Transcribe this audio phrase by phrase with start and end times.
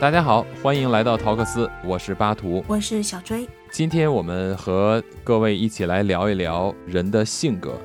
[0.00, 3.48] 大家好，欢迎来到陶克斯，我是巴图，我是小追。
[3.72, 7.76] 今天我们和各位一起来聊一聊人的性格。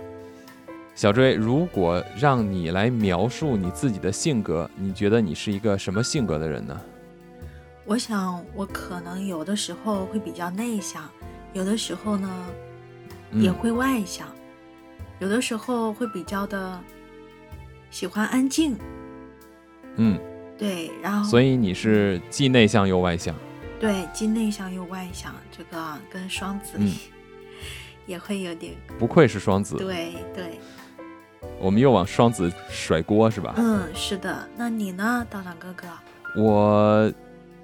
[0.94, 6.80] 小追，如果让你来描述你自己的性格，你觉得你是一个什么性格的人呢？
[7.84, 11.10] 我想，我可能有的时候会比较内向，
[11.54, 12.30] 有的时候呢
[13.32, 14.28] 也会外向，
[15.18, 16.80] 有的时候会比较的
[17.90, 18.78] 喜欢安静。
[19.96, 20.20] 嗯。
[20.64, 23.36] 对，然后所以你是既内向又外向，
[23.82, 26.80] 对，既内向又外向，这个跟双子
[28.08, 28.74] 也会有点。
[28.98, 30.58] 不愧是双子，对对。
[31.60, 33.54] 我们又往双子甩锅是吧？
[33.58, 34.48] 嗯，是的。
[34.56, 35.86] 那你呢，道长哥哥？
[36.42, 37.12] 我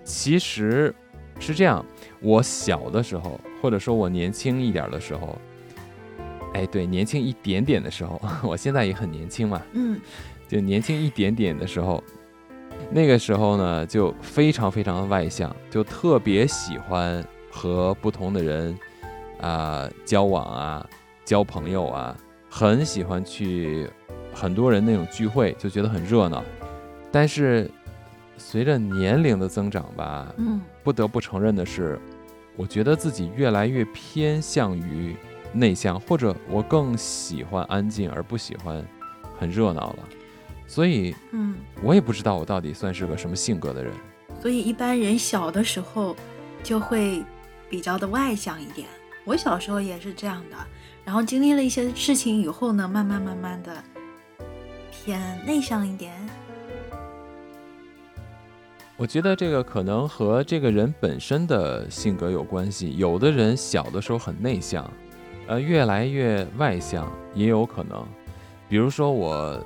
[0.03, 0.93] 其实
[1.39, 1.85] 是这样，
[2.19, 5.39] 我小的时候，或者说我年轻一点的时候，
[6.53, 9.97] 哎，对，年轻一点点的时候， 我现在也很年轻嘛，嗯，
[10.49, 12.03] 就年轻一点点的时候。
[12.91, 18.77] 那个时候呢，就非常非常的外向，就特别喜欢和不同的人
[19.41, 20.89] 啊交往啊，
[21.23, 22.17] 交朋友啊，
[22.49, 23.89] 很喜欢去
[24.33, 26.43] 很多人那种聚会，就觉得很热闹。
[27.11, 27.69] 但是
[28.37, 31.99] 随着年龄的增长吧，嗯，不得不承认的是，
[32.55, 35.15] 我觉得自己越来越偏向于
[35.53, 38.83] 内向，或者我更喜欢安静，而不喜欢
[39.37, 39.99] 很热闹了。
[40.69, 43.91] 所以，嗯，我也不知道我到底算是个什么性格的人。
[44.39, 46.15] 所以一般人小的时候
[46.61, 47.23] 就会
[47.67, 48.87] 比较的外向一点。
[49.25, 50.55] 我小时候也是这样的，
[51.03, 53.83] 然后经历了一些事情以后呢，慢慢慢慢的
[54.91, 56.13] 偏内向一点。
[58.95, 62.95] 我觉得这个可能和这个人本身的性格有关系。
[62.95, 64.87] 有的人小的时候很内向，
[65.47, 68.05] 呃，越来越外向也有可能。
[68.69, 69.59] 比如说我。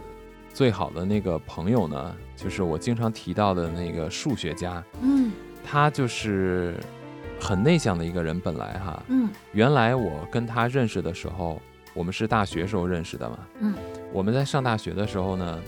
[0.54, 4.84] 最好的那个朋友呢，就是我经常提到的那个数学家。
[5.02, 5.32] 嗯，
[5.66, 6.76] 他就是
[7.40, 9.04] 很内向的一个人，本来哈。
[9.08, 9.28] 嗯。
[9.52, 11.60] 原来我跟他认识的时候，
[11.96, 13.40] 我们是大学时候认识的嘛。
[13.60, 13.74] 嗯。
[14.12, 15.60] 我们在上大学的时候呢，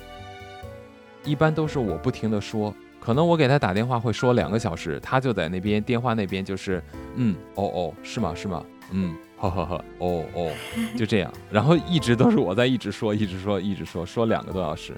[1.23, 6.81] 一般都是我不停的说，可能我给他打电话会说两个小时，他就在那边电话那边就是
[7.16, 9.16] 嗯哦哦是吗是吗嗯。
[9.38, 10.51] 呵呵呵，哦哦，
[10.97, 14.94] 就这样，然后一直都是我在一直说，一直说，一直说，说两个多小时。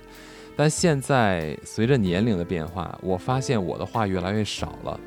[0.56, 5.00] 但现在随着年龄的变化，我发现我的话越来越少了。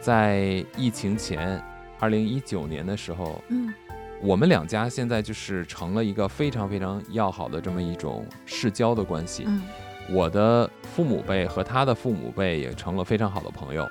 [0.00, 1.62] 在疫情前，
[1.98, 3.72] 二零一九年的时候，嗯，
[4.20, 9.44] 我们两家现在就是成了一个非常非常要好的这么一种世交的关系。
[9.46, 9.62] 嗯，
[10.10, 13.88] 我的父母辈和他的父母辈也成了非常好的朋友。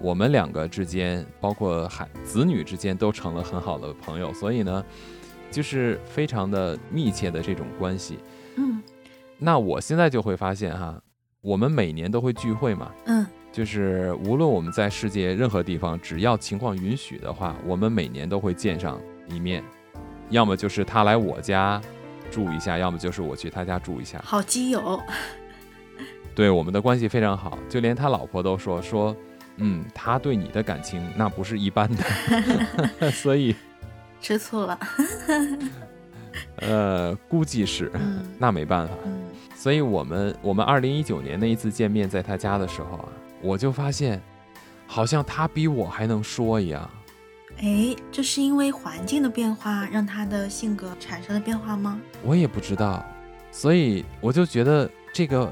[0.00, 4.84] 我们两个之间，包括孩子女之间，都成了很好的朋友，所以呢，
[5.50, 8.18] 就是非常的密切的这种关系。
[8.56, 8.82] 嗯，
[9.38, 11.00] 那我现在就会发现哈，
[11.40, 12.92] 我们每年都会聚会嘛。
[13.06, 19.64] 嗯，就是无论我们在世界任何地方，只要情况允许的话，我们每年都会见上一面，
[20.28, 21.80] 要么就是他来我家
[22.30, 24.20] 住一下，要么就是我去他家住一下。
[24.22, 25.00] 好基友。
[26.34, 29.16] 对，我们的关系非常好，就连他老婆都说说。
[29.56, 32.04] 嗯，他对你的感情那不是一般的，
[33.10, 33.54] 所以
[34.20, 34.78] 吃醋了。
[36.56, 37.90] 呃，估计是，
[38.38, 38.94] 那没办法。
[39.54, 43.08] 所以我们我们二零一九年那一次见面，在他家的时候啊，
[43.40, 44.20] 我就发现，
[44.86, 46.88] 好像他比我还能说一样。
[47.58, 51.98] 哎，这是因为环境的变化让他的性格产生了变化吗？
[52.22, 53.04] 我也不知道，
[53.50, 55.50] 所以我就觉得这个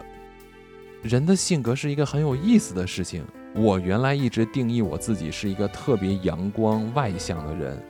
[1.02, 3.24] 人的性格是一个很有意思的事情。
[3.54, 7.80] 我原来一直定义我自己是一个特别阳光外向的人，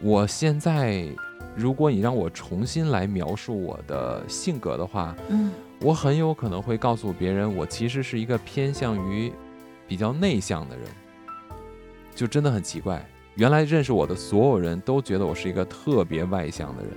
[0.00, 1.06] 我现在，
[1.54, 9.32] 如果你让我重新来描述我的性格的话，嗯，我很有可能会告诉别人，我其实是一个偏向于
[9.86, 10.84] 比较内向的人，
[12.14, 13.08] 就真的很奇怪。
[13.36, 16.92] 原来认识我的所有人都觉得我是一个特别外向的人，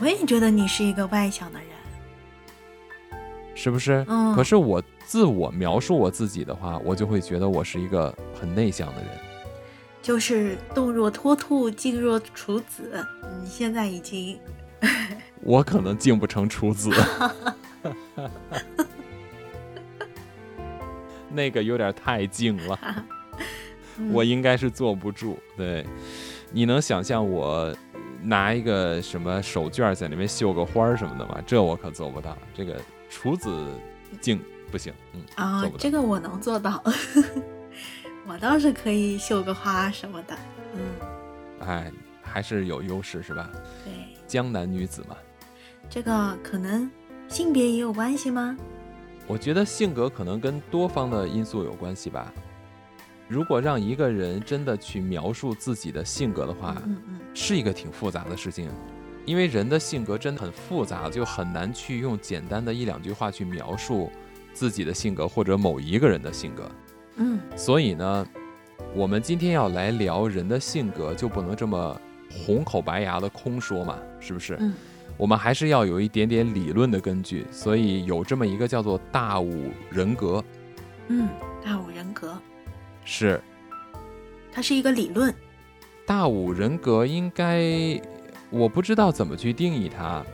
[0.00, 1.68] 我也觉得你是一个外向的人。
[3.54, 4.04] 是不是？
[4.08, 4.34] 嗯。
[4.34, 9.08] 可是我自我描述我自己的话，我就会觉得我是一个很内向的人。
[10.02, 13.02] 就是动若脱兔，静若处子。
[13.40, 14.38] 你现在已经，
[15.40, 16.90] 我可能静不成处子。
[21.32, 22.78] 那个有点太静了，
[24.12, 25.38] 我应该是坐不住。
[25.56, 25.86] 对，
[26.52, 27.74] 你能想象我
[28.22, 31.42] 拿一个什么手绢在里面绣个花什么的吗？
[31.46, 32.36] 这我可做不到。
[32.54, 32.78] 这个。
[33.10, 33.50] 处子
[34.20, 34.38] 静
[34.70, 36.82] 不行，嗯啊，这个我能做到，
[38.26, 40.38] 我倒是可以绣个花什么的，
[40.74, 40.80] 嗯，
[41.66, 41.92] 哎，
[42.22, 43.48] 还是有优势是吧？
[43.84, 43.92] 对，
[44.26, 45.16] 江南女子嘛，
[45.88, 46.90] 这个可能
[47.28, 48.56] 性别也有关系吗？
[49.26, 52.32] 我觉得性格可能跟多方的因素有关系吧。
[53.28, 57.20] 如果让一个人真的去描述自己的性格的话，嗯嗯。
[57.34, 58.70] 是一个挺复杂的事情，
[59.26, 64.10] 因为人的性格真的很复杂，就很难去用简单的一两句话去描述
[64.58, 66.68] 自己的性格或者某一个人的性格。
[67.14, 68.26] 嗯所以呢，
[68.92, 72.00] 我们今天要来聊人的性格，就不能这么
[72.44, 74.56] 红口白牙的空说嘛，是不是？
[74.60, 74.74] 嗯
[75.16, 80.44] 我们还是要有一点点理论的根据，所以有这么一个叫做大五人格，
[81.08, 81.28] 嗯，
[81.64, 82.38] 大五人格，
[83.04, 83.40] 是
[84.52, 85.34] 它是一个理论。
[86.06, 88.00] 大五人格应该，
[88.50, 90.24] 我不知道怎么去定义它。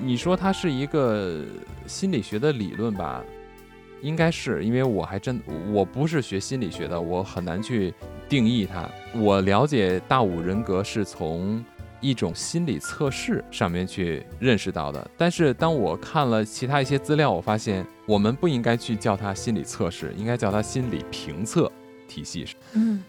[0.00, 1.44] 你说它是一个
[1.86, 3.22] 心理学的理论吧？
[4.02, 5.40] 应该是，因为我还真
[5.72, 7.92] 我不是学心理学的，我很难去
[8.28, 8.88] 定义它。
[9.14, 11.64] 我了解大五人格是从
[12.00, 21.70] 一种心理测试上面去认识到的，但是当我看了其他一些资料，我发现我们不应该去叫它心理测试，应该叫它心理评测
[22.08, 22.46] 体系。
[22.72, 23.04] 嗯，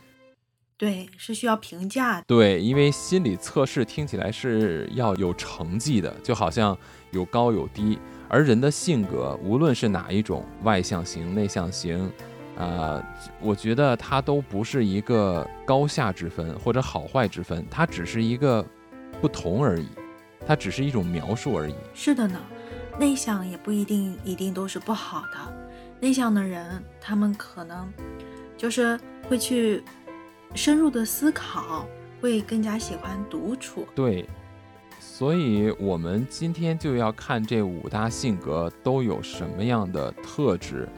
[0.78, 2.26] 对，是需要评价的。
[2.28, 6.78] 对，因为心理测试听起来是要有成绩的，就好像
[7.12, 7.98] 有高有低，
[8.33, 12.10] 而人的性格，无论是哪一种，外向型、内向型，
[12.57, 13.04] 啊、
[13.42, 18.66] 我觉得它都不是一个高下之分或者好坏之分，它只是一个
[19.19, 19.89] 不同而已，
[20.48, 21.75] 它只是一种描述而已。
[21.94, 22.39] 是的呢，
[22.98, 25.68] 内向也不一定一定都是不好的。
[26.00, 27.92] 内向的人，他们可能
[28.56, 29.84] 就是会去
[30.56, 31.86] 深入的思考，
[32.22, 33.86] 会更加喜欢独处。
[33.94, 34.25] 对，
[35.22, 40.90] 所以我们今天就要看这五大性格都有什么样的特质。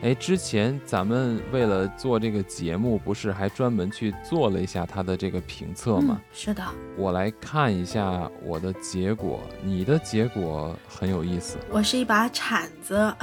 [0.00, 6.24] 哎，之前咱们为了做这个节目，不是还专门去做了一下它的这个评测吗嗯？？
[6.32, 6.64] 是的，
[6.96, 13.14] 我来看一下我的结果，你的结果很有意思，我是一把铲子，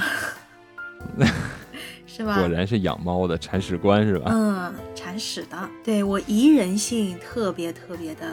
[2.05, 2.37] 是吧？
[2.37, 4.29] 果然是养猫的铲屎官是吧？
[4.31, 5.57] 嗯，铲屎的。
[5.83, 8.27] 对我宜人性特别特别的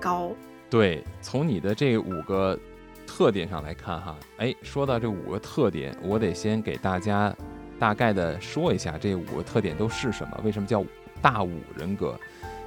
[0.00, 0.32] 高。
[0.70, 2.58] 对，从你的这五个
[3.06, 7.34] 特点上来看哈，哎，说到这五个特点，我得先给大家
[7.78, 10.84] 大概的说一下这五个特点都是什么，为什么叫
[11.22, 12.14] 大五人格？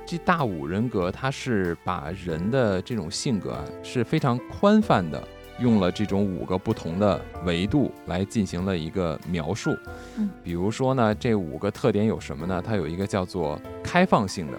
[0.03, 5.25] 这大五人格它是把人的这种性格啊是非常宽泛的，
[5.59, 9.77] 用了这种五个不同的维度来进行了一个描述。
[10.17, 12.61] 嗯，比如说呢，这五个特点有什么呢？
[12.65, 14.57] 它有一个叫做开放性的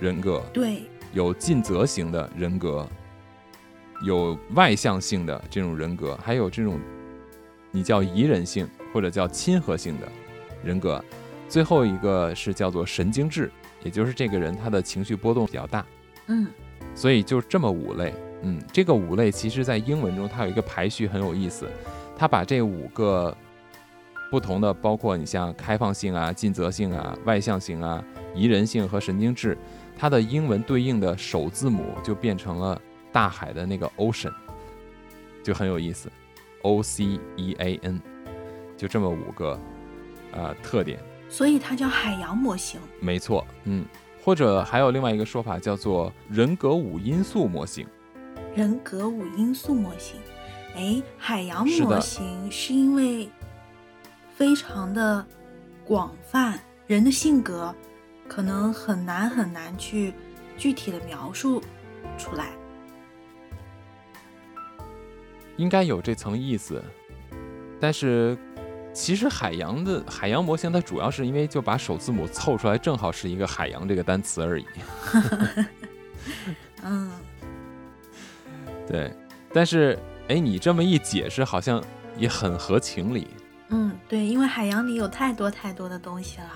[0.00, 2.86] 人格，对，有尽责型的人格，
[4.04, 6.80] 有外向性的这种人格，还有这种
[7.70, 10.08] 你叫宜人性或者叫亲和性的
[10.64, 11.02] 人格。
[11.48, 13.50] 最后一个是叫做神经质，
[13.82, 15.84] 也就是这个人他的情绪波动比较大，
[16.28, 16.46] 嗯
[16.94, 18.14] 所以就这么五类。
[18.42, 21.68] 嗯，这个五类其实在英文中它有一个排序很有意思，
[22.18, 23.32] 它把这五个
[24.30, 28.02] 不同的，包括你像开放性啊、尽责性啊、外向性啊、
[28.34, 29.56] 宜人性和神经质，
[30.02, 32.82] 它的英文对应的首字母就变成了
[33.12, 34.32] 大海的那个 ocean，
[35.44, 36.10] 就很有意思
[36.62, 38.02] ，O C E A N，
[38.76, 39.56] 就这么五个
[40.32, 40.98] 呃、特点。
[41.28, 42.80] 所以它叫海洋模型。
[42.98, 43.86] 没错，嗯，
[44.24, 47.86] 或者还有另外一个说法叫做人格五因素模型。
[48.56, 50.20] 人格五因素模型。
[50.74, 53.30] 哎，海洋模型是因为
[54.34, 55.24] 非常的
[55.84, 57.72] 广泛，人的性格
[58.34, 60.14] 可能很难很难去
[60.56, 61.62] 具体的描述
[62.16, 62.48] 出来。
[65.58, 66.82] 应该有这层意思，
[67.78, 68.34] 但是
[68.94, 74.64] 其实海洋的海洋模型它主要是因为就把首字母凑出来，正好是一个海洋这个单词而已。
[76.82, 77.10] 嗯，
[78.88, 79.14] 对，
[79.52, 79.98] 但是
[80.28, 81.84] 哎，你这么一解释，好像
[82.16, 83.28] 也很合情理。
[83.68, 86.50] 嗯，对，因为海洋里有太多太多的东西了。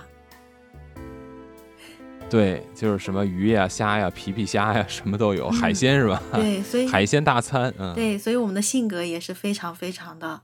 [2.29, 6.21] 对，就是什么鱼呀、虾呀、皮皮虾呀，什么都有，嗯海鲜是吧？
[6.33, 10.41] 对，所以 海鲜大餐，嗯，对，所以我们的性格也是非常非常的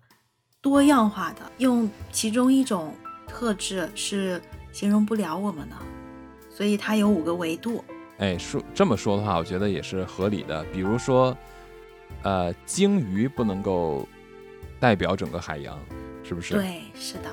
[0.61, 2.95] 多样化的，用其中一种
[3.27, 5.77] 特质是形容不了我们的，
[6.49, 7.85] 所以它有五个维度。
[8.19, 10.65] 哎，说这么说的话，我觉得也是合理的。
[10.73, 11.37] 比如说，
[12.23, 14.07] 呃，鲸鱼不能够
[14.79, 15.77] 代表整个海洋，
[16.23, 16.55] 是不是？
[16.55, 17.29] 对，是的，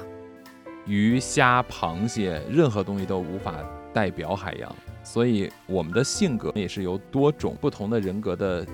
[0.88, 3.54] 鱼、虾、螃蟹，任何东西都无法
[3.94, 8.66] 代表海洋，所以我们的性格也是由多种不同的人格的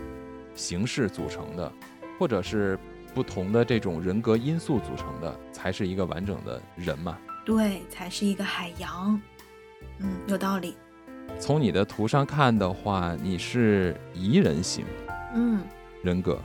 [0.53, 1.71] 形式组成的，
[2.19, 2.77] 或者是
[3.13, 7.17] 不同的这种人格因素组成的，才是一个完整的人嘛。
[7.45, 9.19] 对，才是一个海洋。
[9.99, 10.75] 嗯，有道理。
[11.39, 14.85] 从你的图上看的话，你是宜人型
[15.33, 15.61] 嗯
[16.01, 16.39] 人格，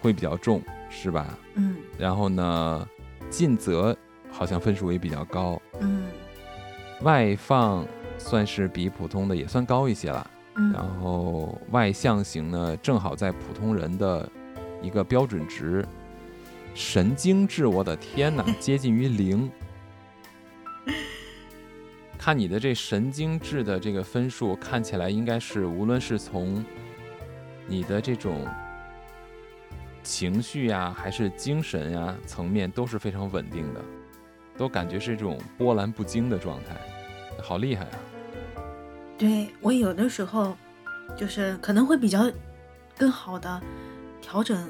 [0.00, 1.38] 会比较重，是吧？
[1.54, 2.88] 嗯，然后呢，
[3.30, 3.96] 尽责
[4.30, 6.04] 好像分数也比较高，嗯
[7.02, 7.86] 外放
[8.22, 10.30] 算是比普通的也算高一些了。
[10.54, 14.28] 然嗯后外向型呢，正好在普通人的
[14.82, 15.84] 一个标准值。
[16.74, 19.50] 神经质，我的天哪， 接近于零。
[22.18, 26.64] 看你的这神经质的这个分数，看起来应该是无论是从
[27.66, 28.46] 你的这种
[30.02, 33.80] 情绪呀，还是精神呀层面，都是非常稳定的，
[34.56, 36.76] 都感觉是这种波澜不惊的状态，
[37.42, 37.98] 好厉害啊！
[39.22, 40.56] 对我有的时候
[41.16, 42.28] 就是可能会比较
[42.98, 43.62] 更好的
[44.20, 44.68] 调整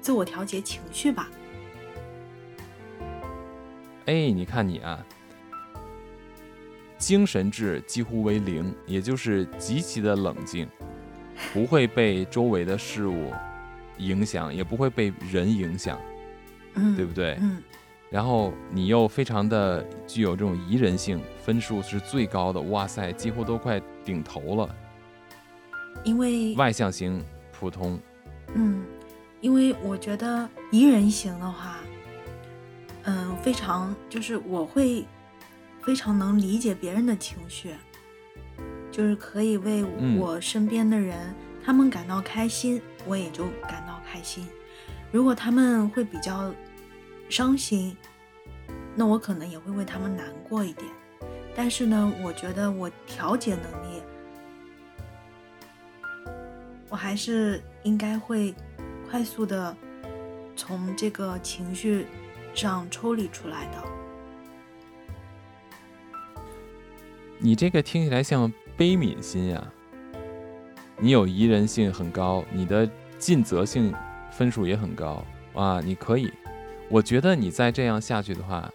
[0.00, 1.30] 自我调节情绪吧。
[4.06, 4.98] 哎，你看你啊，
[6.98, 10.68] 精神质几乎为零，也就是极其的冷静，
[11.52, 13.32] 不会被周围的事物
[13.98, 16.00] 影响，也不会被人影响，
[16.74, 17.38] 嗯，对不对？
[17.40, 17.62] 嗯
[18.10, 24.74] 然后你又非常的具有这种宜人性，分数是最高的，哇塞，几乎都快顶头了。
[26.04, 27.22] 因为外向型
[27.52, 28.00] 普通，
[28.54, 28.84] 嗯，
[29.40, 31.76] 因为我觉得宜人型的话，
[33.02, 35.04] 嗯，非常就是我会
[35.82, 37.74] 非常能理解别人的情绪，
[38.90, 41.34] 就是可以为嗯我身边的人、
[41.64, 44.46] 他们感到开心，我也就感到开心。
[45.10, 46.54] 如果他们会比较
[47.28, 47.96] 伤心，
[48.94, 50.86] 那我可能也会为他们难过一点。
[51.54, 54.02] 但是呢，我觉得我调节能力，
[56.88, 58.54] 我还是应该会
[59.10, 59.76] 快速的
[60.54, 62.06] 从这个情绪
[62.54, 63.84] 上抽离出来的。
[67.38, 69.72] 你这个听起来像悲悯心呀、
[70.98, 73.92] 你有宜人性很高，你的尽责性
[74.30, 76.32] 分数也很高，啊，你可以，
[76.90, 78.70] 我觉得你再这样下去的话，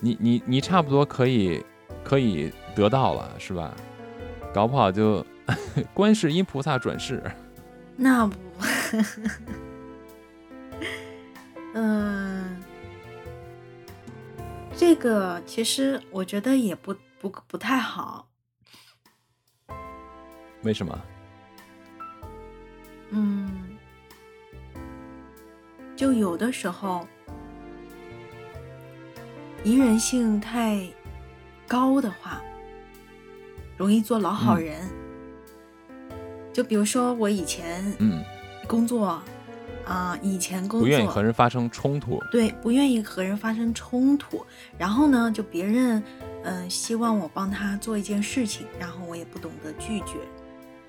[0.00, 1.64] 你你你差不多可以
[2.04, 3.74] 可以得到了，是吧？
[4.54, 5.24] 搞不好就
[5.92, 7.22] 观世音菩萨转世。
[7.96, 8.36] 那不，
[11.74, 12.62] 嗯，
[14.76, 18.28] 这个其实我觉得也不不不太好。
[20.62, 20.98] 为什么？
[23.10, 23.76] 嗯，
[25.96, 27.06] 就有的时候，
[29.66, 30.80] 宜人性太
[31.66, 32.40] 高的话，
[33.76, 34.88] 容易做老好嗯人。
[36.52, 38.22] 就比如说我以前嗯，
[38.68, 39.20] 工作
[39.84, 42.22] 啊、以前工作不愿意和人发生冲突。
[42.30, 44.46] 对，不愿意和人发生冲突。
[44.78, 46.00] 然后呢，就别人
[46.44, 50.12] 嗯、呃希望我帮他做一件事情，然后我也不懂得拒绝，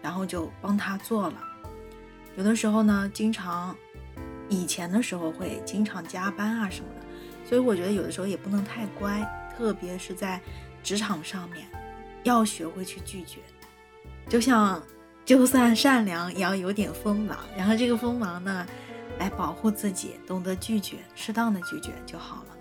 [0.04, 1.36] 然后就帮他做了。
[2.36, 3.76] 有的时候呢，经常
[4.50, 7.07] 以前的时候会经常加班啊什么的，
[7.48, 9.26] 所以我觉得有的时候也不能太乖，
[9.56, 10.42] 特别是在
[10.84, 11.66] 职场上面，
[12.24, 13.40] 要学会去拒绝。
[14.28, 14.84] 就像
[15.24, 18.68] 就算善良，也要有点锋芒，然后这个锋芒呢，
[19.18, 22.58] 来保护自己，懂得拒绝，适当的拒绝就好了。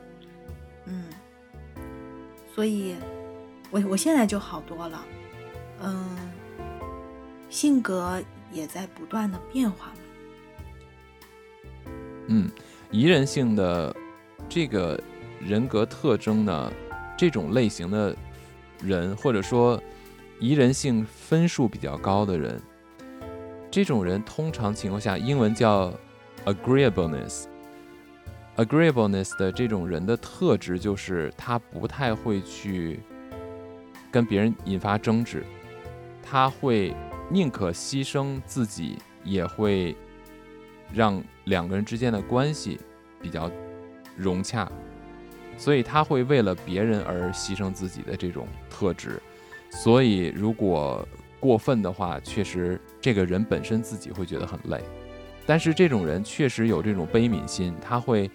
[0.87, 1.05] 嗯，
[2.55, 2.95] 所以
[3.73, 5.05] 我我现在就好多了，
[5.83, 6.17] 嗯，
[7.51, 9.93] 性格也在不断的变化嘛。
[12.29, 12.51] 嗯，
[12.93, 13.95] 宜人性的
[14.49, 14.99] 这个
[15.41, 16.73] 人格特征呢，
[17.17, 18.15] 这种类型的
[18.83, 19.81] 人，或者说
[20.39, 22.61] 宜人性分数比较高的人，
[23.71, 25.93] 这种人通常情况下，英文叫
[26.45, 27.45] agreeableness。
[28.57, 33.01] agreeableness 的这种人的特质就是他不太会去
[34.11, 35.45] 跟别人引发争执，
[36.23, 36.95] 他会
[37.29, 39.95] 宁可牺牲自己，也会
[40.91, 42.79] 让两个人之间的关系
[43.21, 43.51] 比较
[44.17, 44.71] 融洽，
[45.57, 49.21] 所以他会为了别人而牺牲自己的这种特质。
[49.71, 51.07] 所以如果
[51.39, 54.81] 过分的话，确实这个人本身自己会觉得很累。
[55.45, 58.31] 但是这种人确实有这种悲悯心，他会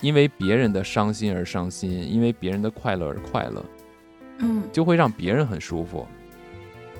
[0.00, 3.64] 因为别人的伤心而伤心，因为别人的快乐而快乐，
[4.38, 6.06] 嗯就会让别人很舒服，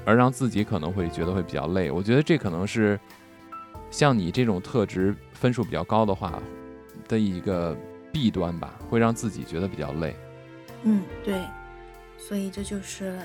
[0.05, 1.91] 而让自己可能会觉得会比较累。
[1.91, 2.99] 我觉得这可能是
[3.91, 6.41] 像你这种特质分数比较高的话
[7.09, 7.77] 的一个
[8.13, 10.17] 弊端吧，会让自己觉得比较累。
[10.83, 11.41] 嗯，对，
[12.17, 13.19] 所以这就是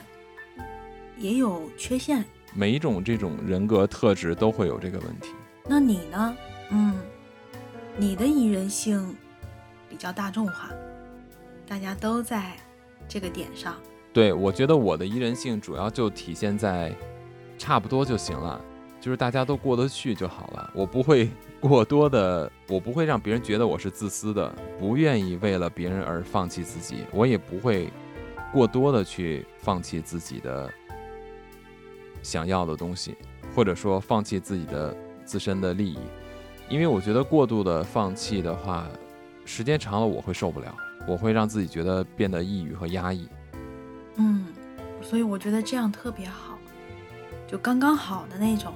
[1.17, 2.23] 也有缺陷。
[2.53, 5.29] 每一种这种人格特质都会有这个问题。
[5.67, 6.37] 那你呢？
[6.69, 6.99] 嗯，
[7.97, 9.15] 你的宜人性
[9.89, 10.69] 比较大众化，
[11.67, 12.53] 大家都在
[13.07, 13.75] 这个点上。
[14.11, 16.93] 对我觉得我的宜人性主要就体现在
[17.57, 18.59] 差不多就行了，
[18.99, 20.69] 就是大家都过得去就好了。
[20.75, 21.29] 我不会
[21.61, 27.05] 过多的，我不会让别人觉得我是自私的，不愿意为了别人而放弃自己。
[27.11, 27.87] 我也不会
[28.51, 30.67] 过多的去放弃自己的
[32.23, 33.15] 想要的东西，
[33.55, 35.99] 或者说放弃自己的自身的利益，
[36.67, 38.87] 因为我觉得过度的放弃的话，
[39.45, 40.75] 时间长了我会受不了，
[41.07, 43.29] 我会让自己觉得变得抑郁和压抑。
[44.15, 44.47] 嗯，
[44.99, 46.57] 所以我觉得这样特别好，
[47.47, 48.73] 就刚刚好的那种。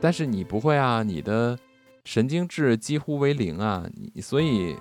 [0.00, 1.58] 但是你不会啊，你的
[2.04, 4.76] 神经质几乎为零啊，你所以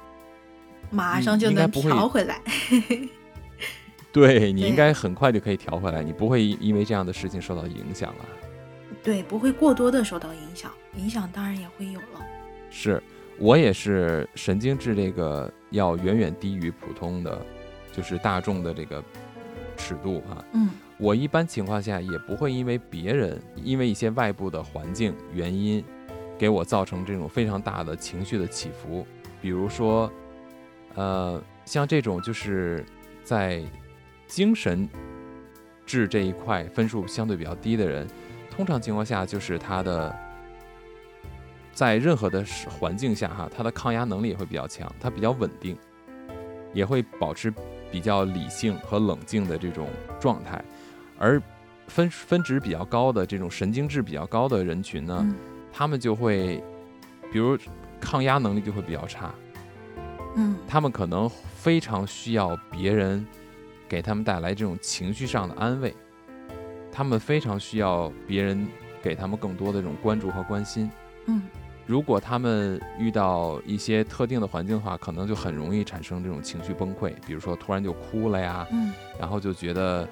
[0.91, 2.39] 马上就能调回来。
[4.11, 8.25] 对你应该很快就可以调回来，你不会因为这样的事情受到影响了。
[9.01, 12.21] 对，不会过多的受到影响，影响当然也会有了。
[12.69, 13.01] 是
[13.39, 17.43] 我也是神经质，这个要远远低于普通的，
[17.91, 19.03] 就是大众的这个
[19.77, 20.45] 尺度啊。
[20.53, 20.69] 嗯。
[20.99, 25.83] 我一般情况下也不会因为别人因为一些外部的环境原因，
[26.43, 29.07] 给我造成这种非常大的情绪的起伏。
[29.41, 30.12] 比如说，
[30.93, 32.83] 呃，像这种就是
[33.23, 33.63] 在
[34.27, 34.89] 精神
[35.85, 38.05] 质这一块分数相对比较低的人，
[38.51, 40.13] 通常情况下就是他的
[41.71, 42.43] 在任何的
[42.77, 45.77] 环境下哈，他的抗压能力也会比较强，他比较稳定，
[46.73, 47.53] 也会保持
[47.89, 49.88] 比较理性和冷静的这种
[50.19, 50.62] 状态。
[51.17, 51.41] 而
[51.88, 55.25] 分分值比较高的这种神经质比较高的人群呢，
[55.75, 56.63] 他们就会，
[57.31, 57.57] 比如
[57.99, 59.33] 抗压能力就会比较差，
[60.35, 63.25] 嗯，他们可能非常需要别人
[63.89, 65.95] 给他们带来这种情绪上的安慰，
[66.91, 68.67] 他们非常需要别人
[69.01, 70.87] 给他们更多的这种关注和关心，
[71.25, 71.41] 嗯，
[71.87, 80.07] 如果他们遇到一些特定的环境的话，可能就很容易产生这种情绪崩溃，比如说突然就哭了呀，嗯，然后就觉得。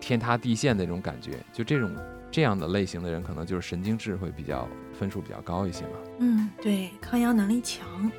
[0.00, 1.90] 天塌地陷那种感觉，就这种
[2.30, 4.68] 这样的类型的人，可能就是神经质会比较
[4.98, 5.92] 分数比较高一些嘛。
[6.18, 8.10] 嗯，对，抗压能力强，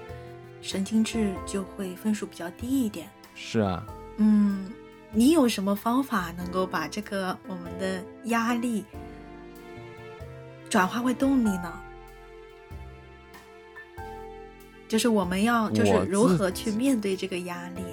[0.62, 3.08] 神经质就会分数比较低一点。
[3.36, 3.86] 是啊。
[4.17, 4.69] 嗯，
[5.12, 8.84] 你有什么方法能够把这个我们的压力
[10.69, 11.74] 转化为动力呢？
[14.88, 17.84] 就是我们要就是如何去面对这个压力？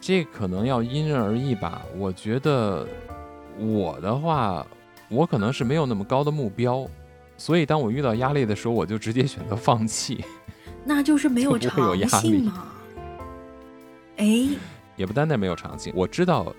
[0.00, 1.82] 这可能要因人而异吧。
[1.96, 2.86] 我觉得。
[3.58, 4.66] 我的话，
[5.12, 6.88] 我可能是没有那么高的目标，
[7.36, 10.24] 所以当我遇到压力的时候，我就直接选择放弃。
[10.84, 12.72] 那就是没有长性吗？
[14.16, 14.48] 哎，
[14.96, 15.92] 也不单单没有长性。
[15.94, 16.52] 我知道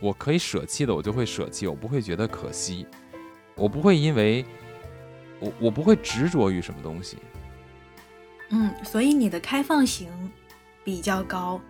[0.00, 2.86] 我可以舍弃的，我就会舍弃，我不会觉得可惜，
[3.54, 4.44] 我不会因为
[5.38, 7.18] 我我不会执着于什么东西。
[8.48, 10.08] 嗯，所以你的开放型
[10.82, 11.60] 比较高，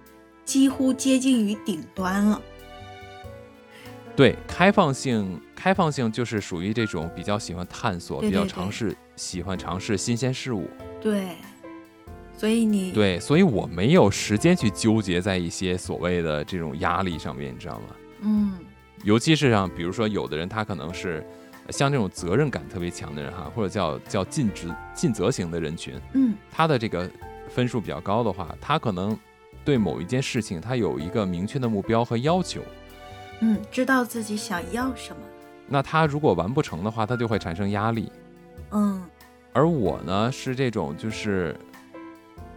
[0.45, 2.41] 几乎接近于顶端了。
[4.15, 10.69] 对，开放性，开放性就是属于这种比较喜欢探索、比较尝试、喜欢尝试新鲜事物。
[11.01, 11.29] 对，
[12.37, 17.97] 所以你对，所以我没有时间去纠结在一些所谓的这种压力上面，你知道吗？
[18.21, 18.53] 嗯，
[19.03, 21.27] 尤其是像比如说，有的人他可能是
[21.71, 27.11] 像这种责任感特别强的人哈，或者叫叫尽职尽责型的人群，嗯，他的这个
[27.49, 29.19] 分数比较高的话，他可能
[29.65, 32.61] 对某一件事情他有一个明确的目标和要求。
[33.45, 35.21] 嗯，知道自己想要什么。
[35.67, 38.11] 那他如果完不成的话，他就会产生压力。
[38.71, 39.03] 嗯，
[39.53, 41.57] 而我呢是这种，就是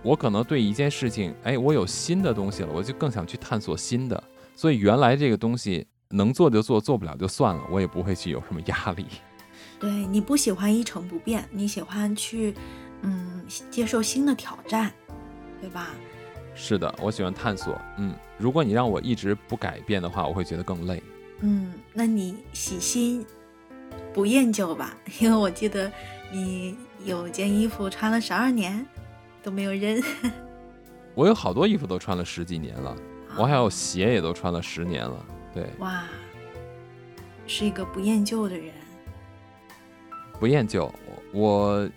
[0.04, 4.24] 我可能对一件事情，哎，我有新的东西了，我就更想去探索新的。
[4.56, 9.08] 所以原来这个东西能做就做，做不了就算了，我也不会去有什么压力。
[9.80, 12.54] 对你不喜欢一成不变，你喜欢去
[13.02, 14.92] 嗯接受新的挑战，
[15.60, 15.90] 对吧？
[16.56, 17.80] 是的，我喜欢探索。
[17.98, 21.04] 嗯，如果你让我一直不改变的话，我会觉得更累。
[21.42, 23.26] 嗯，那你喜新
[24.14, 24.96] 不厌旧吧？
[25.20, 25.92] 因为我记得
[26.32, 28.84] 你有件衣服穿了十二年
[29.44, 30.02] 都没有扔。
[31.14, 32.96] 我有好多衣服都穿了十几年了，
[33.38, 35.26] 我还有鞋也都穿了十年了。
[35.54, 36.06] 对，哇，
[37.46, 38.74] 是一个不厌旧的人。
[40.40, 40.90] 不厌旧，
[41.34, 41.88] 我。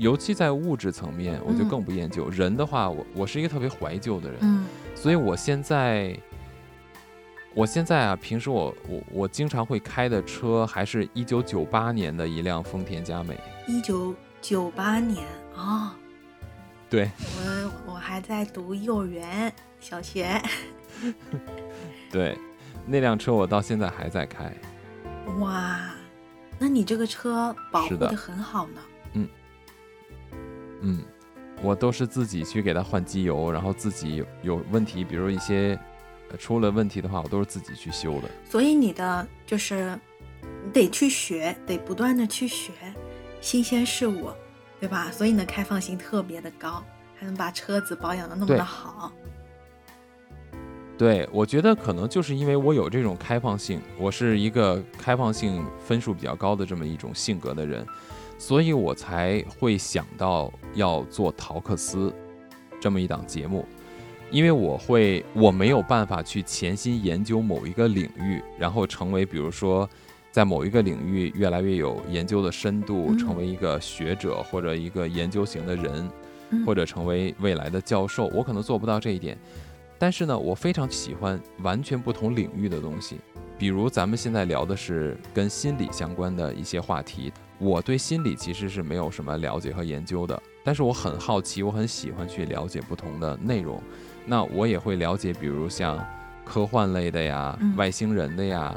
[0.00, 2.26] 尤其在物质层面，我就更不厌旧。
[2.30, 6.18] 人的话，我我是一个特别怀旧的人，嗯，所以我现在，
[7.54, 13.38] 我现在啊，平时我我我经常会开的车，还是一九九八年的一辆丰田佳美。
[13.66, 15.94] 一九九八年啊，
[16.88, 20.40] 对，我我还在读幼儿园、小学。
[22.10, 22.38] 对，
[22.86, 24.50] 那辆车我到现在还在开。
[25.40, 25.90] 哇，
[26.58, 28.80] 那你这个车保护的很好呢。
[30.80, 31.02] 嗯，
[31.62, 35.78] 我都是自己去给它换机油，然后自己有有问题，比如一些
[36.38, 38.30] 出了问题的话，我都是自己去修的。
[38.44, 39.98] 所以你的就是
[40.64, 42.72] 你得去学，得不断的去学
[43.40, 44.30] 新鲜事物，
[44.78, 45.10] 对吧？
[45.10, 46.82] 所以你的开放性特别的高，
[47.16, 49.12] 还能把车子保养的那么的好。
[50.96, 57.86] 对，我觉得可能就是因为我有这种开放性，我是一个开放性分数比较高的这么一种性格的人，
[58.40, 62.10] 所以我才会想到要做陶克斯
[62.80, 63.66] 这么一档节目，
[64.30, 69.86] 因为我会我没有办法去潜心研究某一个领域，然后成为比如说
[70.32, 76.10] 在某一个领域越来越有研究的深度，嗯成为一个学者或者一个研究型的人，
[76.48, 79.36] 嗯或者成为未来的教授，我可能做不到这一点。
[79.98, 83.18] 但是呢，我非常喜欢完全不同领域的东西，
[83.58, 87.30] 比如咱们现在聊的是跟心理相关的一些话题。
[87.60, 93.80] 我对心理其实是没有什么了解和研究的，但是我很好奇，我很喜欢去了解不同的内容。
[94.24, 96.02] 那我也会了解，比如像
[96.42, 98.74] 科幻类的呀、嗯外星人的呀，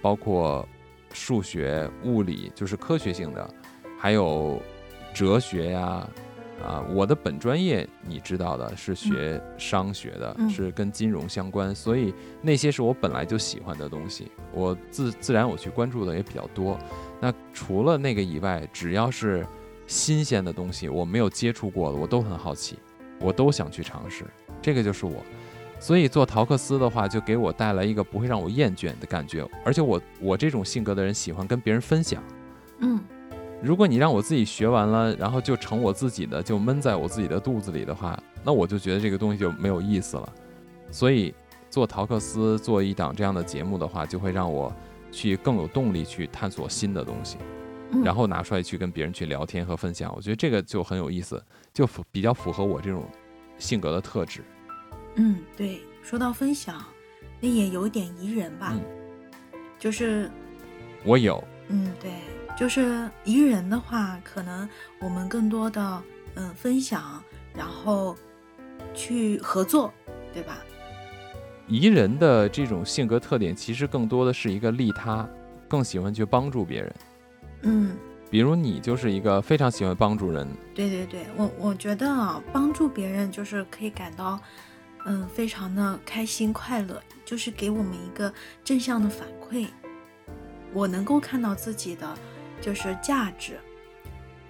[0.00, 0.66] 包括
[1.12, 3.54] 数学、物理，就是科学性的，
[3.98, 4.60] 还有
[5.12, 6.08] 哲学呀。
[6.62, 16.78] 啊，我的本专业你知道的是学商学的，嗯是跟金融相关，所以那些是我本来就喜欢的东西，我自自然我去关注的也比较多。
[17.20, 19.46] 那除了那个以外，只要是
[19.86, 22.78] 新鲜的东西，我没有接触过的，我都很好奇，
[23.20, 24.24] 我都想去尝试。
[24.60, 25.22] 这个就是我，
[25.80, 32.22] 所以做陶克斯的话，就给我带来一个不会让我厌倦的感觉，而且我我这种性格的人喜欢跟别人分享。
[32.78, 33.00] 嗯
[33.62, 40.32] 如果你让我自己学完了，然后就成我自己的，就闷在我自己的肚子里的话，那我就觉得这个东西就没有意思了。
[40.90, 41.32] 所以
[41.70, 44.74] 做陶克斯做一档这样的节目的话，就会让我
[45.12, 47.36] 去更有动力去探索新的东西，
[47.92, 50.12] 嗯，然后拿出来去跟别人去聊天和分享。
[50.16, 51.40] 我觉得这个就很有意思，
[51.72, 53.04] 就符比较符合我这种
[53.58, 54.42] 性格的特质。
[55.14, 56.84] 嗯，对，说到分享，
[57.40, 58.80] 那也有点宜人吧，嗯
[59.78, 60.30] 就是
[61.04, 62.10] 我有，嗯，对，
[62.56, 64.68] 就是宜人的话，可能
[65.00, 66.02] 我们更多的
[66.36, 67.22] 嗯分享，
[67.54, 68.16] 然后
[68.94, 69.92] 去合作，
[70.32, 70.58] 对吧？
[71.66, 75.26] 宜人的这种性格特点，其实更多的是一个利他，
[75.68, 76.94] 更喜欢去帮助别人。
[77.62, 77.96] 嗯，
[78.30, 84.38] 比如你就是一个非常喜欢帮助人，对对对，我我觉得啊，帮助别人就是可以感到
[85.06, 89.66] 嗯非常的开心快乐，就是给我们一个正向的反馈。
[90.74, 92.06] 我能够看到自己的
[92.62, 93.58] 就是价值。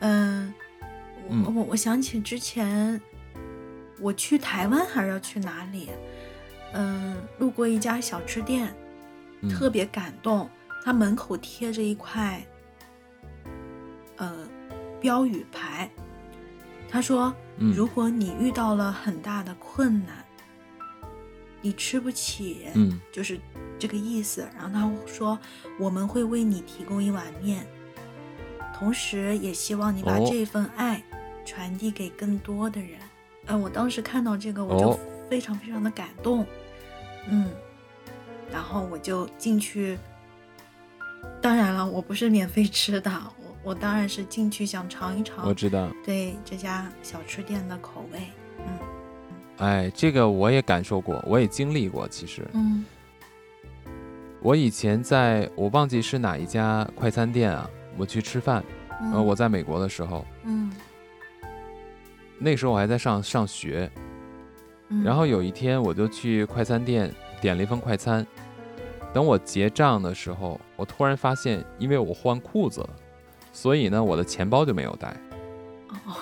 [0.01, 0.55] 嗯，
[1.27, 1.55] 我嗯。
[1.57, 3.01] 我我想起之前
[3.98, 5.88] 我去台湾还是要去哪里，
[6.75, 8.72] 嗯，路过一家小吃店，
[9.40, 9.51] 嗯。
[9.51, 10.48] 特别感动，
[10.85, 12.44] 它门口贴着一块
[14.16, 14.46] 呃
[15.01, 15.90] 标语牌，
[16.88, 17.72] 他说，嗯。
[17.75, 20.25] 如果你遇到了很大的困难，
[21.61, 23.01] 你吃不起，嗯。
[23.12, 23.38] 就是
[23.79, 24.48] 这个意思。
[24.57, 25.38] 然后他说，
[25.79, 27.64] 我们会为你提供一碗面，
[28.82, 31.00] 同时也希望你把哦这份爱
[31.44, 32.98] 传递给更多的人。
[33.46, 34.98] 嗯、我当时看到这个，我就哦
[35.30, 36.44] 非常非常的感动，
[37.28, 37.48] 嗯，
[38.50, 39.96] 然后我就进去。
[41.40, 45.88] 当然了，我不是免费吃的，我我当然是进去想尝一尝我知道。
[46.04, 48.18] 对这家小吃店的口味。
[48.58, 48.78] 嗯
[49.58, 52.08] 哎，这个我也感受过，我也经历过。
[52.08, 52.84] 其实嗯
[54.40, 58.64] 我以前在我忘记是哪一家快餐店啊，我去吃饭。
[59.00, 60.72] 嗯，呃，我在美国的时候，嗯。
[62.38, 63.90] 那时候我还在上上学，
[64.88, 68.26] 嗯，然后有一天我就去快餐店点了一份快餐。
[69.12, 72.90] 等我结账的时候，我突然发现，因为我换裤子了，
[73.52, 75.14] 所以呢，我的钱包就没有带。
[75.88, 76.16] 哦。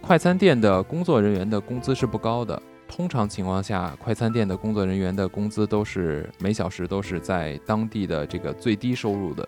[0.00, 9.46] 快餐店的工作人员的工资是不高的，通常情况下，快餐店的工作人员的工资都是每小时都是在当地的这个最低收入的，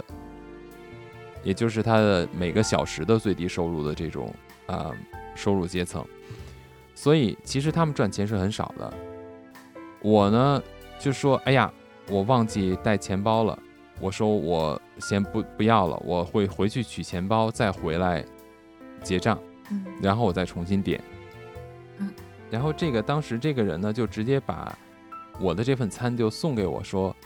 [1.43, 4.33] 也就是他的每个小时的最低收入的这种
[4.67, 4.95] 啊、呃
[5.35, 6.05] 收入阶层，
[6.95, 8.93] 所以其实他们赚钱是很少的。
[10.03, 10.63] 我呢
[10.99, 11.73] 就说，哎呀，
[12.09, 13.59] 我忘记带钱包了，
[13.99, 18.23] 我说我先不不要了，我会回去取钱包再回来
[19.03, 19.39] 结账。
[19.71, 21.01] 嗯然后我再重新点。
[21.97, 22.11] 嗯，
[22.51, 24.77] 然后这个当时这个人呢，就直接把
[25.41, 27.17] 我的这份餐就送给我说，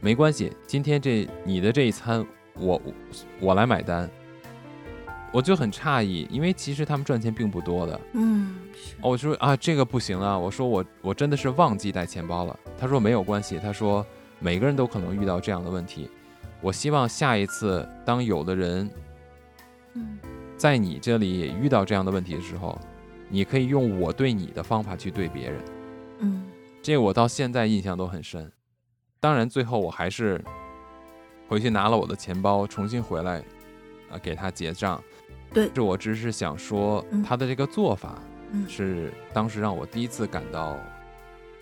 [0.00, 2.22] 没关系，今天这你的这一餐
[2.58, 2.92] 我我
[3.40, 4.08] 我来买单。
[5.30, 8.00] 我就很诧异，因为其实他们赚钱并不多的。
[8.14, 8.56] 嗯
[9.02, 10.38] 我说啊，这个不行啊！
[10.38, 12.58] 我说我我真的是忘记带钱包了。
[12.78, 14.04] 他说没有关系，他说
[14.38, 16.08] 每个人都可能遇到这样的问题。
[16.62, 18.90] 我希望下一次当有的人
[19.94, 20.18] 嗯
[20.56, 22.78] 在你这里也遇到这样的问题的时候，
[23.28, 25.60] 你可以用我对你的方法去对别人。
[26.20, 26.46] 嗯
[26.82, 28.50] 这个我到现在印象都很深。
[29.20, 30.42] 当然，最后我还是
[31.48, 33.38] 回去拿了我的钱包，重新回来，
[34.10, 35.02] 啊，给他结账。
[35.52, 38.18] 对，这我只是想说，嗯他的这个做法
[38.52, 40.76] 嗯是当时让我第一次感到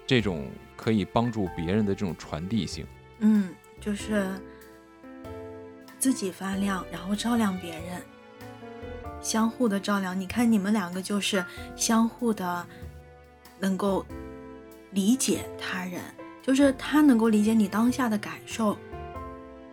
[0.04, 2.84] 这种可以帮助别人的这种传递性。
[3.20, 4.28] 嗯，就是
[6.00, 8.02] 自己发亮，然后照亮别人，
[9.20, 10.20] 相互的照亮。
[10.20, 11.44] 你看你们两个就是
[11.76, 12.66] 相互的
[13.60, 14.04] 能够
[14.90, 16.00] 理解他人，
[16.42, 18.76] 就是他能够理解你当下的感受，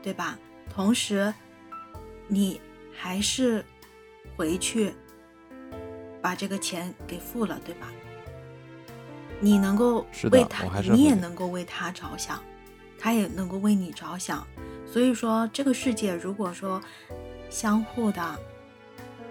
[0.03, 0.37] 对吧？
[0.69, 1.33] 同时，
[2.27, 2.61] 你
[2.93, 3.65] 还是
[4.35, 4.93] 回去
[6.21, 7.87] 把这个钱给付了，对吧？
[9.39, 12.41] 你能够为他你也能够为他着想，
[12.99, 14.45] 他也能够为你着想。
[14.85, 16.81] 所以说，这个世界如果说
[17.49, 18.39] 相互的，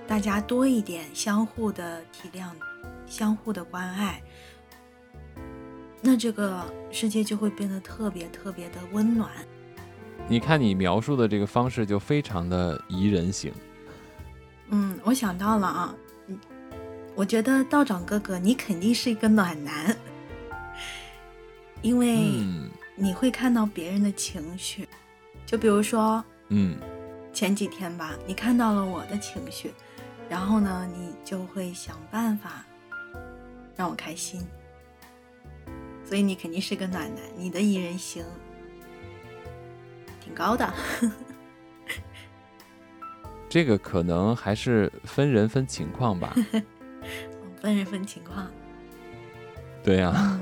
[0.07, 2.51] 大家多一点相互的体谅、
[3.07, 4.23] 相互的关爱，
[6.01, 9.31] 那这个世界就会变得特别特别的温暖。
[10.29, 13.53] 你看你描述的这个方式就非常的宜人型。
[14.71, 15.95] 嗯，我想到了啊，
[16.29, 16.39] 嗯，
[17.15, 19.97] 我觉得道长哥哥你肯定是一个暖男，
[21.83, 22.71] 因为嗯。
[22.95, 24.87] 你会看到别人的情绪，
[25.47, 26.77] 就比如说嗯，
[27.33, 29.73] 前几天吧，你看到了我的情绪，
[30.29, 32.65] 然后呢，你就会想办法
[33.75, 34.47] 让我开心，
[36.05, 38.23] 所以你肯定是个暖男，你的宜人型
[40.33, 40.73] 挺高的。
[43.51, 46.35] 这个可能还是分人分情况吧。
[47.61, 48.51] 分人分情况。
[49.85, 50.41] 对呀、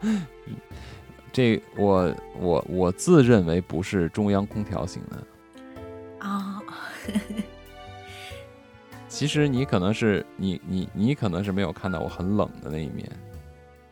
[1.30, 5.22] 这我我我自认为不是中央空调型的。
[6.26, 6.62] 啊、
[9.08, 13.10] 其实你可能是你你你可能是没有看到我很冷的那一面。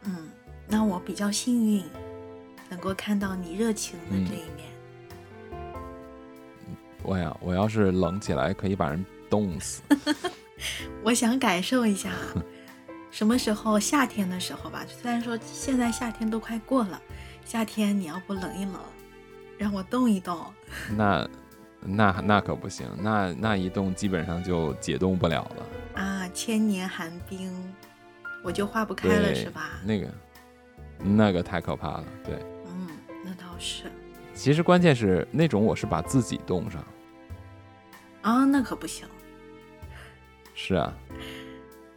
[0.05, 0.31] 嗯，
[0.67, 1.85] 那我比较幸运，
[2.71, 4.74] 能够看到你热情的嗯这一面。
[7.05, 9.83] 我呀，我要是冷起来，可以把人冻死。
[11.05, 12.11] 我想感受一下，
[13.11, 14.85] 什么时候夏天的时候吧。
[14.89, 17.01] 虽然说现在夏天都快过了，
[17.45, 18.77] 夏天你要不冷一冷，
[19.59, 20.39] 让我冻一冻。
[20.97, 21.29] 那
[21.81, 26.03] 那那可不行，那那一冻基本上就解冻不了了。
[26.03, 27.53] 啊，千年寒冰，
[28.43, 29.73] 我就化不开了，是吧？
[29.85, 30.09] 那个
[30.99, 32.05] 那个太可怕了。
[32.25, 32.37] 对，
[32.67, 32.89] 嗯，
[33.23, 33.85] 那倒是
[34.35, 36.83] 其实关键是那种我是把自己冻上。
[38.25, 39.07] 啊，那可不行。
[40.55, 40.93] 是啊，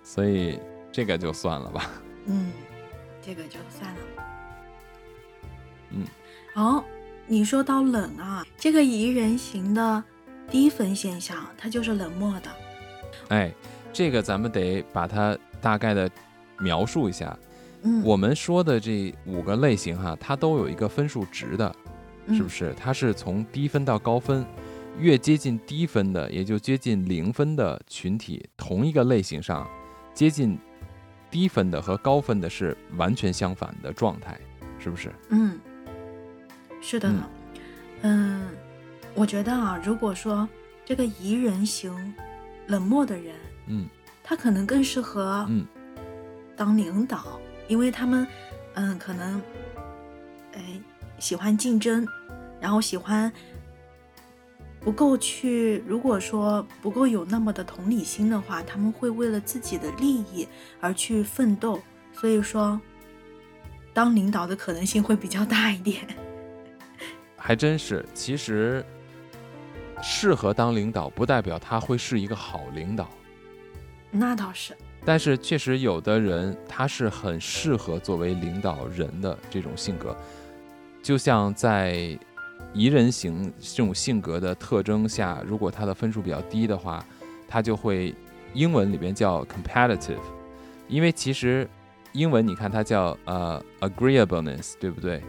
[0.04, 0.60] 所以
[0.92, 1.90] 这个就算了吧。
[2.26, 2.52] 嗯，
[3.22, 4.00] 这个就算了。
[5.92, 6.04] 嗯，
[6.54, 6.84] 好，
[7.26, 10.04] 你说到冷啊，这个宜人型的
[10.52, 12.50] 低分现象，它就是冷漠的。
[13.30, 13.54] 哎，
[13.94, 16.12] 这个咱们得把它大概的
[16.60, 17.38] 描述一下。
[17.84, 21.74] 嗯，我们说的这五个类型哈，它都有一个分数值的，
[22.28, 22.50] 是不嗯？
[22.50, 22.76] 是？
[22.78, 24.46] 它是从低分到高分，
[25.00, 29.68] 越接近低分的，也就接近零分的群体，同一个类型上，
[30.14, 30.58] 接近
[31.30, 34.40] 低分的和高分的是完全相反的状态，
[34.80, 35.12] 是不是？
[35.30, 35.60] 嗯，
[36.82, 37.12] 是的
[38.02, 38.50] 嗯
[39.14, 40.48] 我觉得啊，如果说
[40.86, 42.14] 这个宜人型
[42.68, 43.36] 冷漠的人，
[43.68, 43.88] 嗯
[44.24, 45.66] 他可能更适合嗯
[46.56, 48.28] 当领导，因为他们，
[48.74, 49.42] 嗯，可能，
[50.54, 50.62] 哎，
[51.18, 52.08] 喜欢竞争，
[52.60, 53.32] 然后喜欢
[54.88, 60.48] 不够去，如果说不够有那么的同理心的话，他们会为了自己的利益
[60.80, 61.78] 而去奋斗，
[62.14, 62.80] 所以说，
[63.94, 66.08] 当领导的可能性会比较大一点。
[67.36, 68.06] 还真是。
[68.14, 68.82] 其实，
[70.02, 73.10] 适合当领导不代表他会是一个好领导。
[74.10, 74.74] 那倒是，
[75.04, 80.16] 但是确实有的人他是很适合作为领导人的这种性格，
[81.04, 82.18] 就像在
[82.78, 87.04] 宜人型这种性格的特征下，如果他的分数比较低的话，
[87.48, 88.14] 他就会
[88.54, 90.20] 英文里边叫 competitive，
[90.88, 91.68] 因为其实
[92.12, 95.24] 英文你看它叫呃 agreeableness，对不对？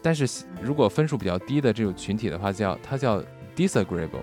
[0.00, 3.20] 但是如果分数比较低的这种群体的话，叫它叫
[3.56, 4.22] disagreeable。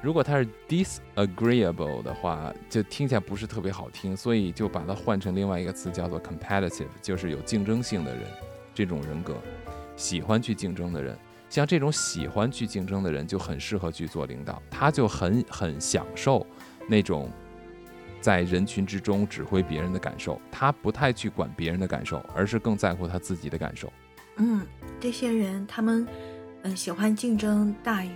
[0.00, 8.22] 如果它是 disagreeable 的话，就听起来不是特别好听，所以就把它换成另外一个词，叫做 competitive，就是有竞争性的人，
[8.72, 9.34] 这种人格，
[9.96, 11.18] 喜欢去竞争的人。
[11.48, 16.46] 像这种喜欢去竞争的人，就很适合去做领导，他就很很享受
[16.88, 17.30] 那种
[18.20, 23.92] 在人群之中指挥别人的感受，他不太去管别人的感受，而是更在乎他自己的感受。
[24.36, 24.66] 嗯，
[25.00, 26.06] 这些人他们，
[26.62, 28.10] 嗯，喜欢竞争大于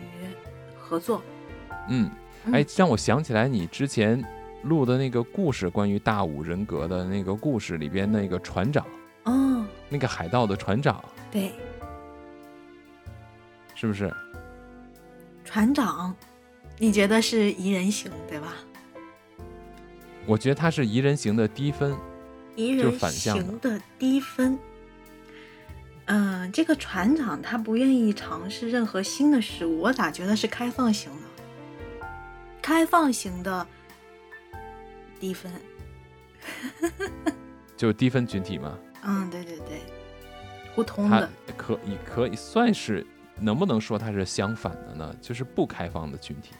[0.78, 1.22] 合作。
[1.88, 2.10] 嗯，
[2.44, 4.22] 嗯哎，让我想起来你之前
[4.64, 8.84] 录的那个故事，关于大五人格的那个故事里边那个船长，
[9.24, 11.52] 哦，那个海盗的船长，对，
[13.80, 14.12] 是不是？
[15.42, 16.14] 船长，
[16.76, 18.52] 你觉得是宜人型对吧？
[20.26, 21.96] 我觉得他是宜人型的低分，
[22.56, 24.58] 宜人型的低分。
[26.04, 32.06] 嗯，这个船长他不愿意尝试任何新的事物，我咋觉得是开放型呢？
[32.60, 33.66] 开放型的
[35.18, 35.50] 低分，
[37.78, 38.78] 就低分群体嘛？
[39.04, 39.80] 嗯，对对对，
[40.74, 43.06] 互通的，可以可以算是，
[43.40, 45.14] 能不能说它是相反的呢？
[45.20, 46.52] 就是不开放的群体，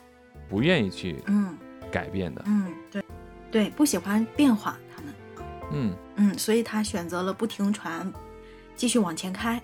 [0.48, 1.56] 不愿意去嗯
[1.90, 3.02] 改变的，嗯对。
[3.52, 5.12] 对，不喜欢变化，他们，
[5.72, 8.12] 嗯嗯，所以他选择了不停船，
[8.76, 9.60] 继续往前开。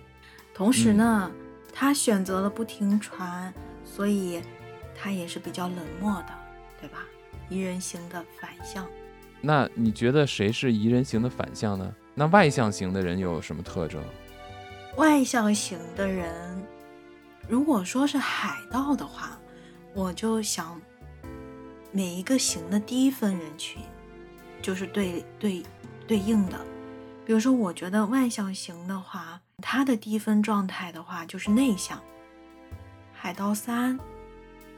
[0.52, 1.30] 同时呢，
[1.72, 4.42] 他选择了不停船，所以
[4.92, 6.32] 他也是比较冷漠的，
[6.80, 6.98] 对吧？
[7.48, 8.84] 宜人型的反向。
[9.40, 11.94] 那你觉得谁是宜人型的反向呢？
[12.12, 14.02] 那外向型的人有什么特征？
[14.96, 16.26] 外向型的人，
[17.48, 19.38] 如果说是海盗的话，
[19.94, 20.80] 我就想。
[21.92, 23.80] 每一个型的第一分人群，
[24.60, 25.62] 就是对对
[26.06, 26.60] 对应的。
[27.24, 31.98] 比如说，我觉得外向型的话，他的低分状态的话就是内向。
[33.14, 33.98] 海盗三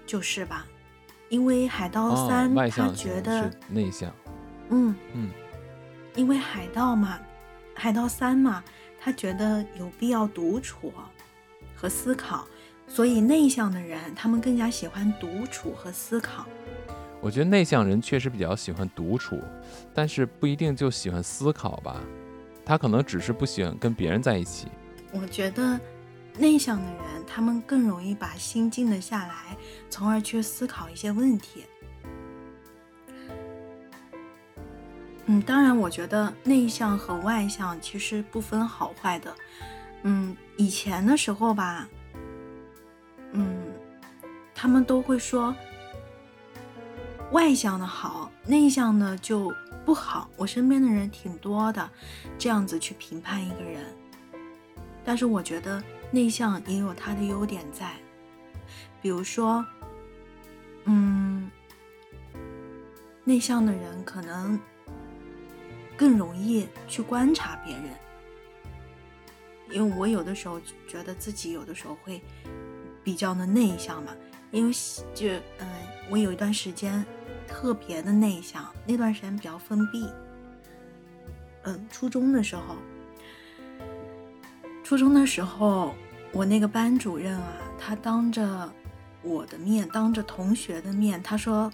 [0.07, 0.65] 就是吧，
[1.29, 4.13] 因为海盗三他觉得内向，
[4.69, 5.31] 嗯嗯，
[6.15, 7.19] 因为海盗嘛，
[7.75, 8.63] 海盗三嘛，
[9.01, 10.93] 他觉得有必要独处
[11.75, 12.47] 和思考，
[12.89, 16.47] 所以内向的人他们更加喜欢独处和思考。
[17.21, 19.41] 我觉得内向人确实比较喜欢独处，
[19.93, 22.01] 但是不一定就喜欢思考吧，
[22.65, 24.69] 他可能只是不喜欢跟别人在一起。
[25.13, 25.79] 我觉得
[26.39, 29.57] 内向的人，他们更容易把心静得下来，
[29.91, 31.65] 从而去思考一些问题。
[35.27, 39.35] 嗯，当然，我觉得内向和外向其实不分好坏的。
[40.05, 41.89] 嗯，以前的时候吧，
[43.33, 43.73] 嗯，
[44.55, 45.55] 他们都会说。
[47.33, 49.53] 外向的好，内向的就
[49.85, 50.31] 不好。
[50.35, 51.91] 我身边的人挺多的，
[52.39, 53.85] 这样子去评判一个人。
[55.05, 57.93] 但是我觉得内向也有它的优点在，
[59.03, 59.63] 比如说，
[60.85, 61.51] 嗯，
[63.25, 64.59] 内向的人可能
[65.99, 67.91] 更容易去观察别人，
[69.71, 72.23] 因为我有的时候觉得自己有的时候会
[73.09, 74.13] 比较的内向嘛，
[74.51, 74.73] 因为
[75.15, 75.67] 就嗯，
[76.11, 77.03] 我有一段时间。
[77.51, 80.07] 特别的内向，那段时间比较封闭。
[81.63, 82.77] 嗯，初中的时候，
[84.85, 85.95] 初中的时候，
[86.31, 88.71] 我那个班主任啊，他当着
[89.23, 91.73] 我的面，当着同学的面，他说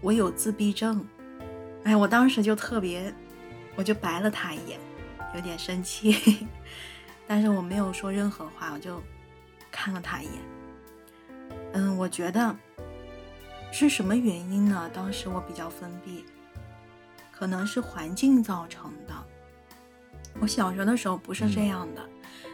[0.00, 1.06] 我有自闭症。
[1.84, 3.14] 哎，我当时就特别，
[3.76, 4.80] 我就白了他一眼，
[5.36, 6.48] 有点生气，
[7.24, 9.00] 但是我没有说任何话，我就
[9.70, 10.34] 看了他一眼。
[11.72, 12.54] 嗯，我觉得。
[13.70, 14.90] 是什么原因呢？
[14.94, 16.24] 当时我比较封闭，
[17.30, 19.12] 可能是环境造成的。
[20.40, 22.02] 我小学的时候不是这样的，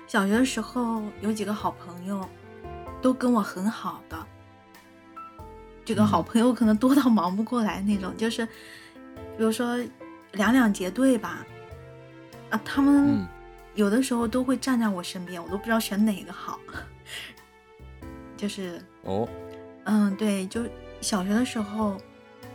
[0.08, 2.28] 小学的时候有几个好朋友，
[3.00, 4.26] 都跟我很好的。
[5.84, 9.78] 这个好朋友可能多到忙不过来那种，就是，比如说
[10.32, 11.46] 两两结对吧，
[12.50, 13.24] 啊，他们
[13.76, 16.58] 有的时候都会站在我身边，我都不知道选哪个好。
[18.44, 19.26] 就是哦，
[19.84, 20.60] 嗯，对，就。
[21.00, 21.98] 小学的时候，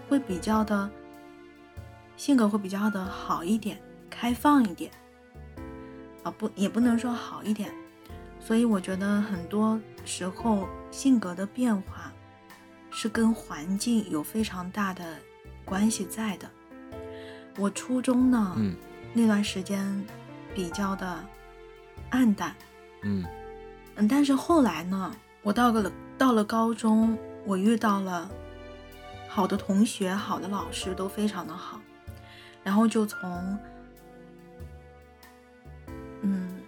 [0.07, 0.87] 会比较的，
[2.15, 4.91] 性格会比较的好一点，开放一点，
[6.23, 7.71] 啊不，也不能说好一点，
[8.39, 12.11] 所以我觉得很多时候性格的变化，
[12.91, 15.03] 是跟环境有非常大的
[15.65, 16.49] 关系在的。
[17.57, 18.75] 我初中呢，嗯，
[19.13, 20.05] 那段时间
[20.53, 21.23] 比较的
[22.09, 22.55] 暗淡，
[23.01, 23.25] 嗯
[23.95, 27.17] 嗯，但是后来呢，我到了到了高中。
[27.45, 28.29] 我遇到了
[29.27, 31.79] 好的同学，好的老师都非常的好，
[32.63, 33.57] 然后就从
[36.21, 36.61] 嗯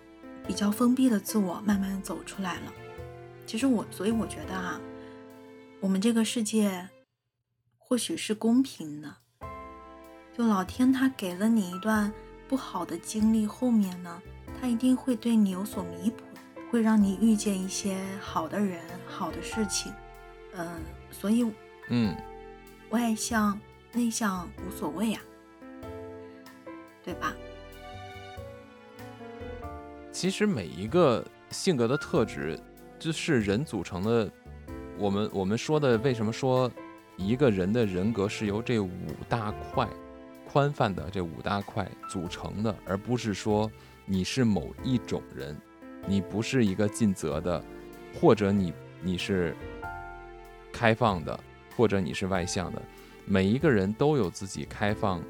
[0.47, 2.73] 比较封闭的自我慢慢走出来了。
[3.45, 4.79] 其实我，所以我觉得啊，
[5.81, 6.89] 我们这个世界
[7.77, 9.17] 或许是公平的，
[10.35, 12.11] 就老天他给了你一段
[12.47, 14.19] 不好的经历，后面呢，
[14.59, 16.23] 他一定会对你有所弥补，
[16.71, 19.91] 会让你遇见一些好的人、好的事情。
[20.53, 20.79] 嗯，
[21.11, 21.45] 所以，
[21.89, 22.15] 嗯，
[22.91, 23.59] 外向
[23.91, 25.21] 内向无所谓啊，
[27.03, 27.35] 对吧？
[30.13, 32.57] 其实每一个性格的特质，
[32.97, 34.31] 就是人组成的。
[34.97, 36.71] 我们我们说的，为什么说
[37.17, 38.89] 一个人的人格是由这五
[39.27, 39.89] 大块
[40.47, 43.69] 宽泛的这五大块组成的，而不是说
[44.05, 45.57] 你是某一种人，
[46.07, 47.63] 你不是一个尽责的，
[48.19, 49.55] 或者你你是。
[50.73, 51.37] 开放的，
[51.75, 52.81] 或者你是外向的，
[53.25, 55.21] 每一个人都有自己开放、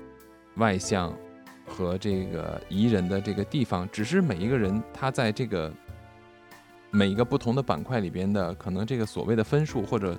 [0.58, 1.12] 外向
[1.66, 5.74] 和这个宜人的这个地方，只是每一个人他在这个
[6.92, 10.16] 每一个不同的板块里边的可能这个所谓的分数或者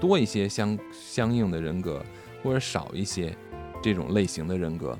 [0.00, 2.04] 多一些相相应的人格，
[2.42, 3.32] 或者少一些
[3.80, 4.98] 这种类型的人格，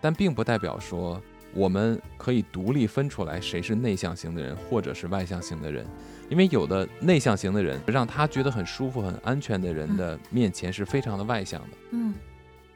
[0.00, 1.20] 但并不代表说。
[1.54, 5.86] 我们可以独立分出来谁是内向型的人，或者是外向型的人，
[6.28, 12.14] 因为有的内向型的人让他觉得很舒服、很安全的人的面前是非常的外向的，嗯，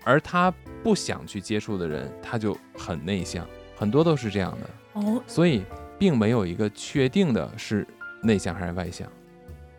[0.04, 0.52] 而他
[0.82, 3.44] 不想去接触的人，他就很内向，
[3.76, 4.70] 很多都是这样的。
[5.00, 5.64] 哦，所以
[5.98, 7.86] 并没有一个确定的是
[8.22, 9.10] 内向还是外向，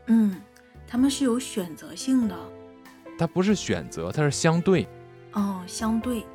[0.08, 0.36] 嗯，
[0.86, 2.36] 他们是有选择性的，
[3.18, 4.86] 它不是选择，它是相对，
[5.32, 6.26] 哦，相对，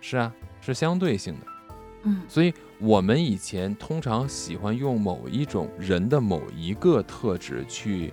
[0.00, 1.46] 是啊，是相对性的。
[2.28, 8.12] 所以我们以前通常喜欢用某一种人的某一个特质去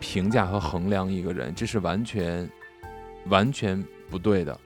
[0.00, 2.48] 评价和衡量一个人，这是完全
[3.26, 4.58] 完全不对的，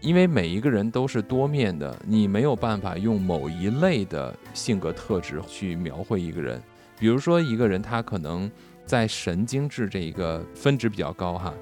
[0.00, 6.60] 因为每一个人都是多面的，你没有办法用某一类的性格特质去描绘一个人。
[6.98, 8.50] 比如说，一个人他可能
[8.84, 11.52] 在神经质这一个分值比较高哈，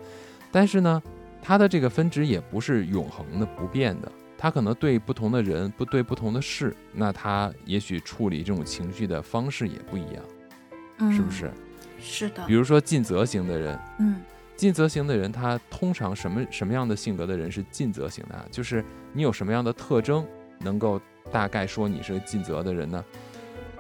[0.53, 1.03] 但是呢，
[1.43, 4.13] 他的这个分值也不是永恒的、不变的。
[4.45, 11.51] 他可能对不同的人，不对不同的事，那他也许处理这种情绪的方式也不一样，是不是？
[11.99, 12.45] 是的。
[12.47, 14.21] 比如说尽责型的人，嗯，
[14.55, 18.35] 尽责型的人，他通常什么什么样的性格的人是尽责型的？
[18.35, 18.85] 啊就是
[19.15, 20.23] 你有什么样的特征，
[20.59, 21.01] 能够
[21.33, 23.03] 大概说你是尽责的人呢？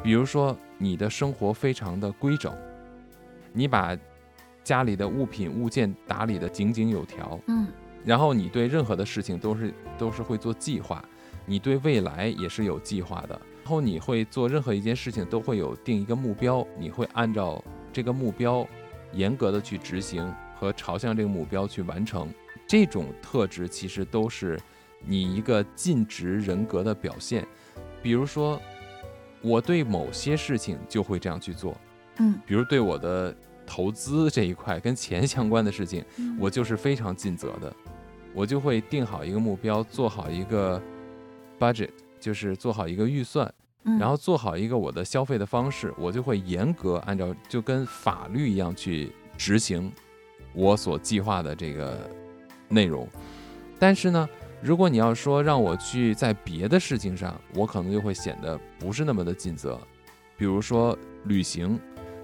[0.03, 2.51] 比如说你的生活非常的规整，
[3.53, 3.95] 你把
[4.62, 7.67] 家里的物品物件打理得井井有条，嗯。
[8.05, 11.02] 然后你对任何的事情都是都是会做计划，
[11.46, 13.40] 你对未来也是有计划的。
[13.62, 18.66] 然后你会做任何一件事情都会有定一个目标，你会按照这个目标
[19.12, 22.28] 严格的去执行和朝向这个目标去完成。
[22.66, 24.61] 这种特质其实都是
[25.00, 27.46] 你一个尽职人格的表现。
[28.02, 28.61] 比如说，
[29.40, 31.74] 我对某些事情就会这样去做，
[32.18, 33.34] 嗯，比如对我的
[33.66, 36.05] 投资这一块跟钱相关的事情，
[36.38, 37.74] 我就是非常尽责的。
[38.35, 40.82] 我就会定好一个目标，做好一个
[41.59, 43.53] budget，就是做好一个预算，
[43.99, 49.93] 然后做好一个我的消费的方式，我就会严格按照就跟法律一样去执行
[50.53, 52.11] 我所计划的这个
[52.68, 53.09] 内容。
[53.78, 54.28] 但是呢，
[54.61, 59.78] 如果你要说让我去在别的事情上，我可能就会显得不是那么的尽责。
[60.37, 61.78] 比如说旅行，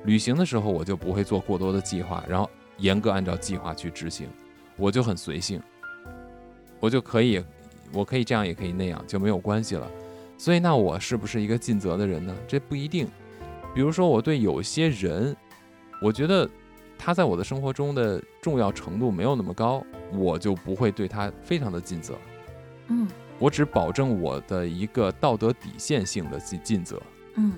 [0.04, 4.28] 旅行的时候我就不会做过多的计划，然后严格按照计划去执行，
[4.76, 5.62] 我就很随性。
[6.80, 7.40] 我就可以，
[7.92, 9.88] 我可以这样，也可以那样，就没有关系了。
[10.38, 12.34] 所以，那我是不是一个尽责的人呢？
[12.48, 13.06] 这不一定。
[13.74, 15.36] 比如说，我对有些人，
[16.00, 16.48] 我觉得
[16.98, 22.14] 他在我的生活中的重要程度没有那么高，我就不会对他非常的尽责。
[22.88, 23.06] 嗯，
[23.38, 27.00] 我只保证我的一个道德底线性的尽尽责。
[27.34, 27.52] 嗯，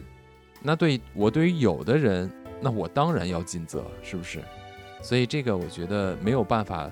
[0.60, 2.28] 那对我对于有的人，
[2.60, 4.42] 那我当然要尽责，是不是？
[5.00, 6.90] 所以这个我觉得没有办法。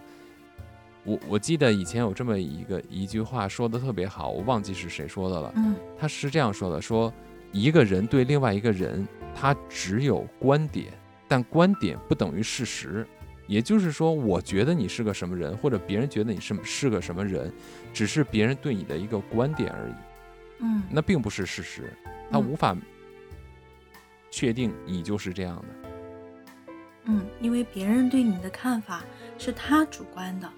[1.11, 5.53] 我我记得以前有这么一个一句话说的特别好，我忘记是谁说的了。
[5.57, 7.13] 嗯，他是这样说的：说
[7.51, 10.93] 一个人对另外一个人，他只有观点，
[11.27, 13.05] 但观点不等于事实。
[13.49, 17.53] 也就是说，我觉得你是个什么人，或者别人觉得你是是个什么人，
[17.93, 19.95] 只是别人对你的一个观点而已。
[20.61, 21.93] 嗯，那并不是事实，
[22.31, 22.77] 他无法
[24.31, 25.91] 确定你就是这样的。
[27.07, 29.03] 嗯，因为别人对你的看法
[29.37, 30.49] 是他主观的。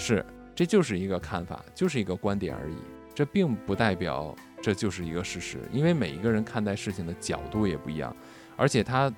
[0.00, 0.24] 是，
[0.54, 2.74] 这就是一个看法，就是一个观点而已。
[3.14, 8.16] 这并不代表这就是一个事实，因为每一个人看待事情的角度也不一样。
[8.56, 9.12] 而且，他，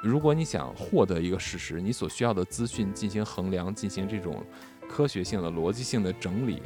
[0.00, 4.40] 如果你想获得一个事实，你所需要的资讯进行衡量、进行这种
[4.88, 6.62] 科学性的、逻辑性的整理，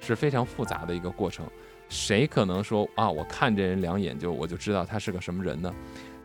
[0.00, 1.44] 是非常复杂的一个过程。
[1.88, 5.74] 谁可能说啊，我看这人两眼就我就知道他是个什么人呢？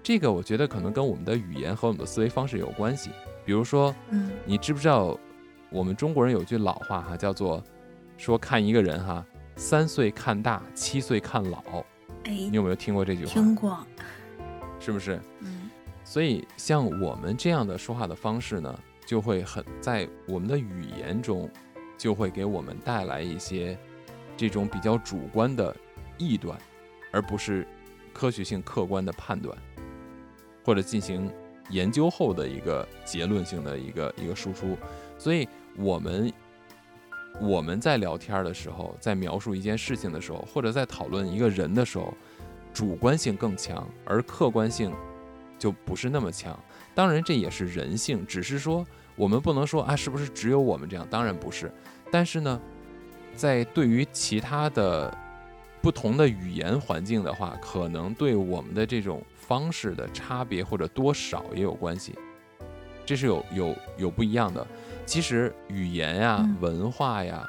[0.03, 3.09] 这个我觉得可能跟我们的语言和我们的思维方式有关系。
[3.43, 5.17] 比如说，嗯，你知不知道？
[5.69, 7.63] 我们中国人有句老话哈，叫做
[8.17, 11.61] 说看一个人哈，三岁看大，七岁看老。
[12.23, 13.31] 哎，你有没有听过这句话？
[13.31, 13.77] 听过，
[14.79, 15.19] 是不是？
[15.41, 15.69] 嗯。
[16.03, 21.49] 所以像我们这样的说话的方式呢，就会很在我们的语言中，
[21.97, 23.77] 就会给我们带来一些
[24.37, 25.75] 这种比较主观的
[26.17, 26.57] 臆断，
[27.11, 27.67] 而不是
[28.13, 29.57] 科学性客观的判断，
[30.63, 31.29] 或者进行
[31.69, 34.77] 研究后的一个结论性的一个一个输出。
[35.27, 36.31] 所以，我们
[37.41, 42.13] 我们在聊天的时候，在描述一件事情的时候，或者在讨论一个人的时候，
[42.73, 44.89] 主观性更强，而客观性
[45.59, 46.57] 就不是那么强。
[46.95, 51.05] 当然这也是人性，只是说我们不能说啊，是不是只有我们这样？
[51.09, 51.69] 当然不是。
[52.09, 52.61] 但是呢，
[53.35, 55.13] 在对于其他的
[55.81, 62.15] 不同的语言环境的话，可能对我们的这种方式的差别或者多少也有关系，
[63.05, 64.65] 这是有有有不一样的。
[65.07, 67.47] 其实语言呀、嗯文化呀，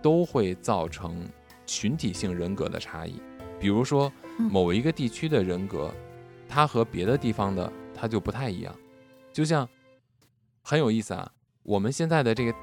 [0.00, 1.28] 都会造成
[1.66, 3.20] 群体性人格的差异。
[3.60, 5.94] 比如说嗯某一个地区的人格，
[6.48, 8.74] 它和别的地方的它就不太一样。
[9.34, 9.68] 就像
[10.62, 11.30] 很有意思啊，
[11.62, 12.54] 我们现在的这个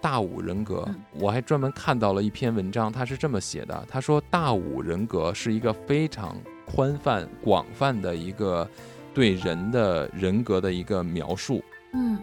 [0.00, 8.68] 大五人格，嗯我还专门看到了一篇文章，他是这么写的：他说大五人格是一个非常宽泛、广泛的一个
[9.12, 11.60] 对人的人格的一个描述。
[11.94, 12.16] 嗯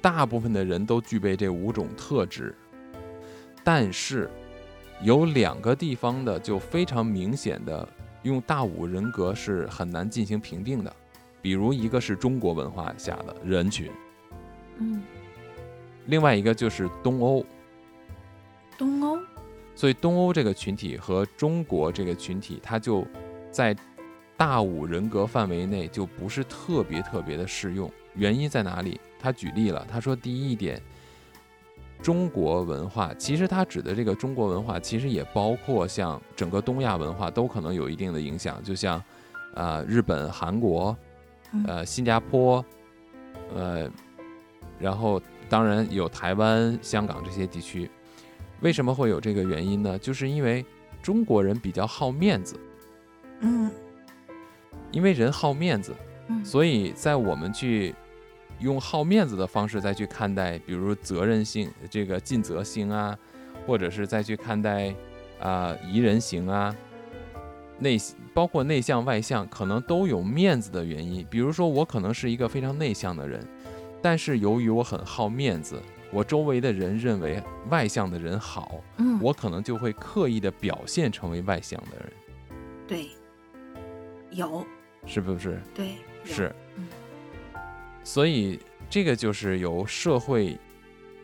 [0.00, 2.54] 大部分的人都具备这五种特质，
[3.62, 4.30] 但是
[5.02, 7.88] 有两个地方的就非常明显的
[8.22, 10.94] 用大五人格是很难进行评定的，
[11.42, 13.90] 比如一个是中国文化下的人群，
[14.78, 15.02] 嗯，
[16.06, 17.44] 另外一个就是东欧。
[18.78, 19.18] 东欧，
[19.74, 23.06] 所以东欧这个群体和中国这个群体，它就
[23.50, 23.76] 在
[24.36, 27.90] 大五人格范围内就不是特别特别的适用。
[28.14, 29.00] 原因在哪里？
[29.18, 30.80] 他举例了，他说第一点，
[32.02, 39.02] 中国文化其实他指的这个中国文化，其实也包括像整个东亚文化都可能有一定的影响，就像
[39.54, 40.96] 呃日本、韩国、
[41.52, 42.64] 嗯呃新加坡，
[43.54, 43.90] 呃，
[44.78, 47.90] 然后当然有台湾、香港这些地区。
[48.60, 49.98] 为什么会有这个原因呢？
[49.98, 50.64] 就是因为
[51.02, 52.60] 中国人比较好面子，
[53.40, 53.70] 嗯
[54.90, 55.94] 因为人好面子，
[56.30, 57.94] 嗯，所以在我们去
[58.60, 63.18] 用好面子的方式再去看待，比如责任心、这个尽责性啊，
[63.66, 64.94] 或者是再去看待
[65.40, 66.74] 啊、宜人行啊，
[67.78, 67.98] 内
[68.32, 71.26] 包括内向外向，可能都有面子的原因。
[71.30, 73.46] 比如说，我可能是一个非常内向的人，
[74.00, 75.80] 但是由于我很好面子，
[76.12, 79.18] 我周围的人认为外向的人好，嗯。
[79.22, 82.12] 我可能就会刻意的表现成为外向的人，
[82.86, 83.10] 对，
[84.30, 84.64] 有
[85.06, 85.60] 是不是？
[85.74, 85.94] 对
[86.24, 86.86] 是嗯，
[88.04, 90.58] 所以这个就是由社会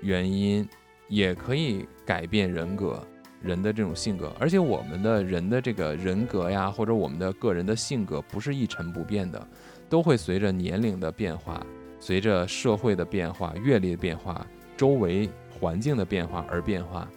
[0.01, 0.69] 原因
[1.09, 3.07] 也可以改变人格，
[3.43, 4.35] 人的这种性格。
[4.39, 9.49] 而且我们的人的这个人格呀，或者我们的个人的性格，不是一成不变的，
[9.89, 11.65] 都会随着年龄的变化，
[12.01, 14.47] 随着社会的变化、阅历的变化、
[14.77, 15.29] 周围
[15.61, 17.09] 环境的变化而变化。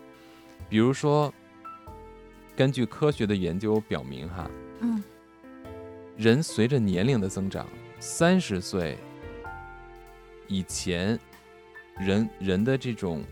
[0.68, 1.34] 比如说，
[2.56, 4.52] 根据科学的研究表明，哈，
[4.82, 5.04] 嗯
[6.20, 7.66] 人随着年龄的增长，
[7.98, 8.98] 三十岁
[10.48, 11.18] 以前，
[11.98, 13.24] 人人的这种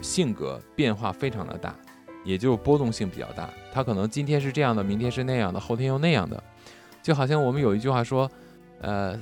[0.00, 1.76] 性格变化非常的大，
[2.24, 3.50] 也就波动性比较大。
[3.70, 6.42] 他可能今天是这样的，明天是那样的，后天又那样的。
[7.02, 8.30] 就好像我们有一句话说，
[8.80, 9.20] 呃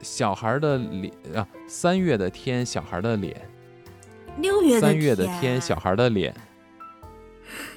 [0.00, 3.34] 小孩儿的脸啊，三月的天，小孩儿的脸；
[4.38, 6.34] 六月的三月的天，小孩儿的脸。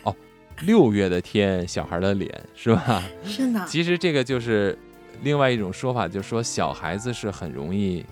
[0.03, 0.15] 哦，
[0.61, 3.03] 六月的天，小孩儿的脸，是吧？
[3.23, 4.77] 是呢，其实这个就是
[5.21, 8.05] 另外一种说法，就是说小孩子是很容易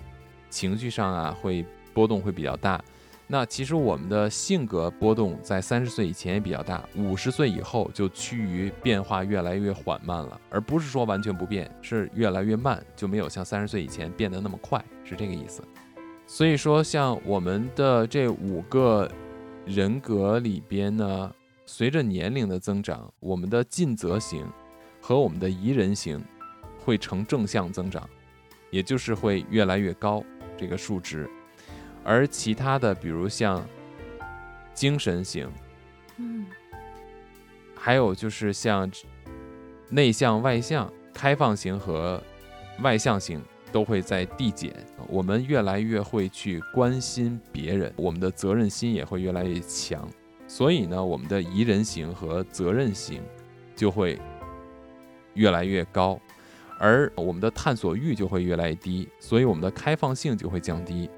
[0.48, 2.82] 情绪上啊会波动会比较大。
[3.28, 15.60] 那其实我们的性格波动在三十岁以前也比较大，五十岁以后就趋于变化越来越缓慢了，而不是说完全不变，是越来越慢，就没有像三十岁以前变得那么快，是这个意思。
[16.24, 19.10] 所以说，像我们的这五个
[19.64, 21.32] 人格里边呢，
[21.66, 24.46] 随着年龄的增长，我们的尽责型
[25.00, 26.24] 和我们的宜人型
[26.78, 28.08] 会呈正向增长，
[28.70, 30.22] 也就是会越来越高
[30.56, 31.28] 这个数值。
[32.04, 33.66] 而其他的，比如像
[34.72, 35.50] 精神型，
[36.18, 36.46] 嗯
[37.74, 38.90] 还有就是像
[39.90, 42.22] 内向、外向、开放型和
[42.80, 43.42] 外向型
[43.72, 44.72] 都会在递减。
[45.08, 50.08] 我们越来越会去关心别人，我们的责任心也会越来越强。
[50.48, 53.22] 所以呢，我们的宜人型和责任型
[53.74, 54.18] 就会
[55.34, 56.18] 越来越高，
[56.78, 61.10] 而我们的探索欲就会越来越低，所以我们的开放性就会降低。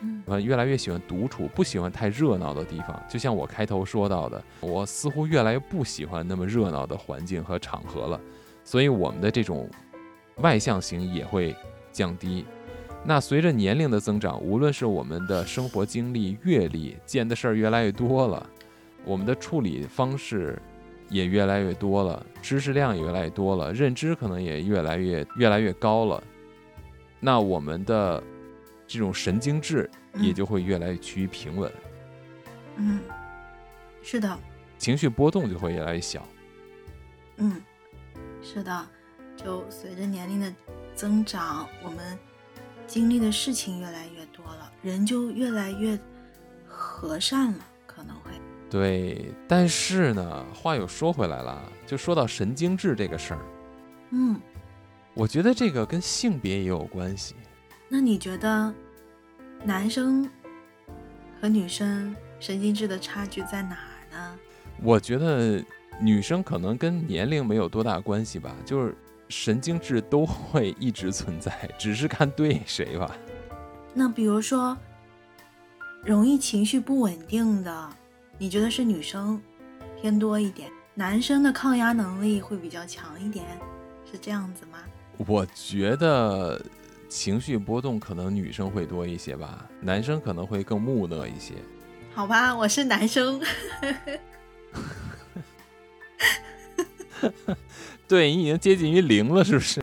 [0.00, 3.02] 嗯呃，越来越喜欢独处，不喜欢太热闹的地方。
[3.08, 8.20] 就像我开头说到的，我似乎越来越不喜欢那么热闹的环境和场合了。
[8.64, 9.70] 所以我们的这种
[10.38, 11.56] 外向型也会
[11.90, 12.44] 降低。
[13.06, 18.46] 那随着年龄的增长，无论是我们的生活经历、阅历，见的事儿越来越多了，
[19.04, 20.60] 我们的处理方式
[21.08, 26.22] 也越来越多了，知识量也越来越多了，认知可能也越来越越来越高了。
[27.20, 28.22] 那我们的
[28.86, 31.72] 这种神经质也嗯就会越来越趋于平稳，
[32.76, 33.00] 嗯，
[34.02, 34.38] 是的，
[34.78, 36.26] 情绪波动就会越来越小。
[37.36, 37.62] 嗯，
[38.42, 38.86] 是的，
[39.36, 40.52] 就随着年龄的
[40.94, 42.18] 增长，我们
[42.86, 45.98] 经历的事情越来越多了，人就越来越
[46.66, 48.30] 和善了，可能会。
[48.74, 53.40] 对，但是呢，话又说回来了，就说到神经质这个事儿，
[54.10, 54.40] 嗯，
[55.14, 57.36] 我觉得这个跟性别也有关系。
[57.88, 58.74] 那你觉得
[59.62, 60.28] 男生
[61.40, 64.36] 和女生神经质的差距在哪儿呢？
[64.82, 65.64] 我觉得
[66.00, 68.92] 女生可能跟年龄没有多大关系吧，就是
[69.28, 73.16] 神经质都会一直存在，只是看对谁吧。
[73.94, 74.76] 那比如说，
[76.04, 77.88] 容易情绪不稳定的，
[78.38, 79.40] 你觉得是女生
[80.00, 83.44] 偏多一点，男生的抗压能力会比较强一点，
[84.10, 84.78] 是这样子吗？
[85.16, 86.60] 我觉得
[87.08, 91.54] 情绪波动可能女生会多一些吧，男生可能会更木讷一些。
[92.12, 93.40] 好吧，我是男生。
[98.06, 99.82] 对你已经接近于零了，是不是？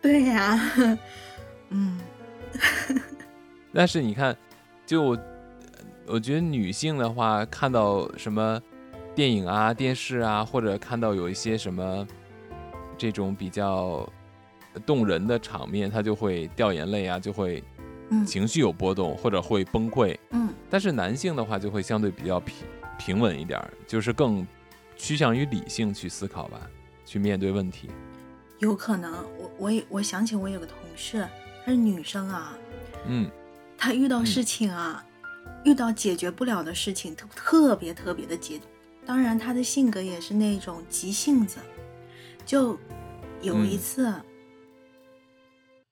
[0.00, 0.60] 对呀，
[1.70, 1.98] 嗯。
[3.72, 4.36] 但是你看，
[4.86, 5.18] 就
[6.06, 8.60] 我我觉得女性的话，看到什么
[9.14, 12.06] 电影啊、电视啊，或者看到有一些什么
[12.96, 14.08] 这种比较
[14.84, 17.62] 动人的场面，她就会掉眼泪啊，就会
[18.26, 20.16] 情绪有波动，或者会崩溃。
[20.30, 20.48] 嗯。
[20.68, 22.54] 但是男性的话，就会相对比较平
[22.98, 24.46] 平稳一点，就是更
[24.96, 26.60] 趋向于理性去思考吧，
[27.04, 27.88] 去面对问题。
[28.58, 31.26] 有可能，我我也我想起我有个同事，
[31.64, 32.56] 她是女生啊。
[33.06, 33.30] 嗯。
[33.78, 35.04] 她遇到事情啊，
[35.66, 38.60] 遇到解决不了的事情，特特别特别的急。
[39.04, 41.58] 当然，他的性格也是那种急性子。
[42.44, 42.78] 就
[43.42, 44.14] 有一次，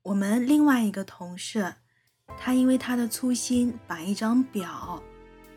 [0.04, 1.74] 我们另外一个同事，
[2.38, 5.02] 他因为他的粗心，把一张表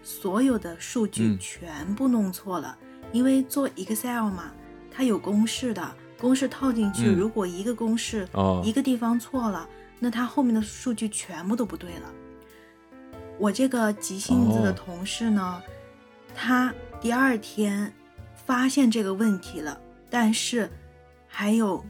[0.01, 2.75] 所有的数据全部弄错了。
[3.13, 4.51] 因为做 Excel 嘛，
[4.89, 8.27] 它有公式的，公式套进去，如果一个公式
[8.63, 9.69] 一个地方错了。
[9.99, 12.11] 那他后面的数据全部都不对了。
[13.39, 15.61] 我这个急性子的同事呢，
[16.35, 17.93] 他第二天
[18.45, 19.79] 发现这个问题了，
[20.09, 20.69] 但是
[21.27, 21.85] 还有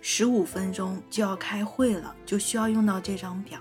[0.00, 3.60] 十五分钟就要开会了，就需要用到这张表。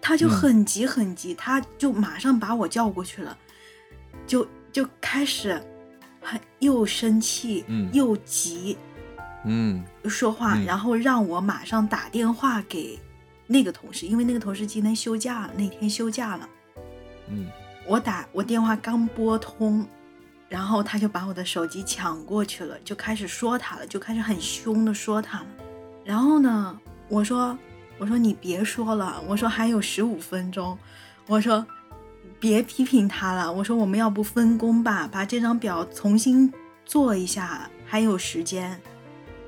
[0.00, 3.36] 他就很急很急，他就马上把我叫过去了，
[4.26, 5.62] 就就开始
[6.20, 8.76] 很又生气又急。
[9.44, 12.98] 嗯，说话，然后让我马上打电话给
[13.52, 16.48] 那个同事，因为那个同事今天休假，那天休假了。
[17.28, 17.46] 嗯，
[17.86, 19.86] 我打我电话刚拨通，
[20.48, 25.46] 然后他就把我的手机抢过去了，就开始说他了，就开始很凶的说他了。
[26.04, 26.78] 然后呢，
[27.08, 27.56] 我说
[27.98, 30.76] 我说你别说了，我说还有十五分钟，
[31.26, 31.64] 我说
[32.40, 36.52] 别批评他了，我说我们要不分工吧，把这张表重新
[36.84, 38.80] 做一下，还有时间。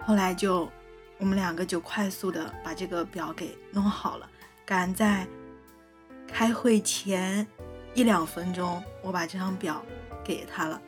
[0.07, 0.71] 后来就，
[1.25, 4.29] 我们两个就快速的把这个表给弄好了，
[4.67, 5.27] 赶在
[6.29, 7.47] 开会前
[7.95, 9.83] 一两分钟，我把这张表
[10.23, 10.83] 给他了。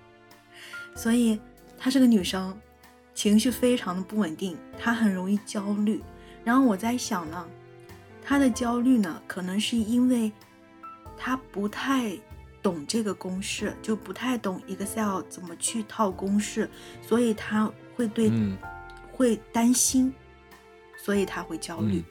[0.94, 1.40] 所以
[1.78, 2.54] 她是个女生，
[3.14, 6.04] 情绪非常的不稳定，她很容易焦虑。
[6.44, 7.48] 然后我在想呢，
[8.22, 10.30] 她的焦虑呢，可能是因为
[11.16, 12.14] 她不太
[12.62, 16.68] 懂这个公式，就不太懂 Excel 怎么去套公式，
[17.00, 17.72] 所以她。
[17.96, 18.30] 会对，
[19.16, 20.12] 会担心，
[20.98, 22.04] 所以他会焦虑，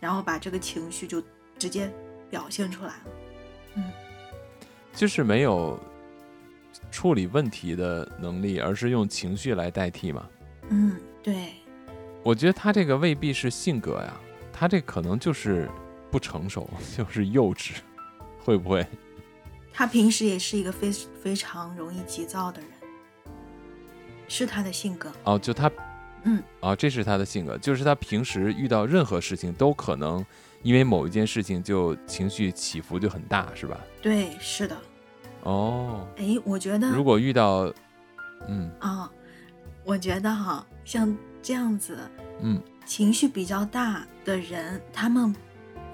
[0.00, 1.22] 然后把这个情绪就
[1.58, 1.92] 直接
[2.30, 3.04] 表现出来了。
[3.74, 3.84] 嗯，
[4.94, 5.78] 就是没有
[6.90, 10.26] 处理问题的能力，而是用情绪来代替嘛。
[10.70, 11.52] 嗯，对。
[12.22, 14.18] 我觉得他这个未必是性格呀，
[14.52, 15.68] 他这可能就是
[16.10, 17.72] 不成熟， 就是幼稚，
[18.38, 18.86] 会不会？
[19.72, 20.90] 他平时也是一个非
[21.22, 22.70] 非常容易急躁的人。
[24.28, 25.68] 是他的性格哦，就他，
[26.24, 30.24] 嗯，哦，这是他的性格，就是他平时遇到任何事情都可能
[30.62, 33.80] 因为某一件事情就情绪起伏就很大，是吧？
[34.02, 34.76] 对，是的。
[35.42, 37.72] 哦，哎，我觉得如果遇到，
[38.48, 39.10] 嗯啊，
[39.84, 41.98] 我觉得哈，像这样子，
[42.42, 45.34] 嗯，情绪比较大的人，他们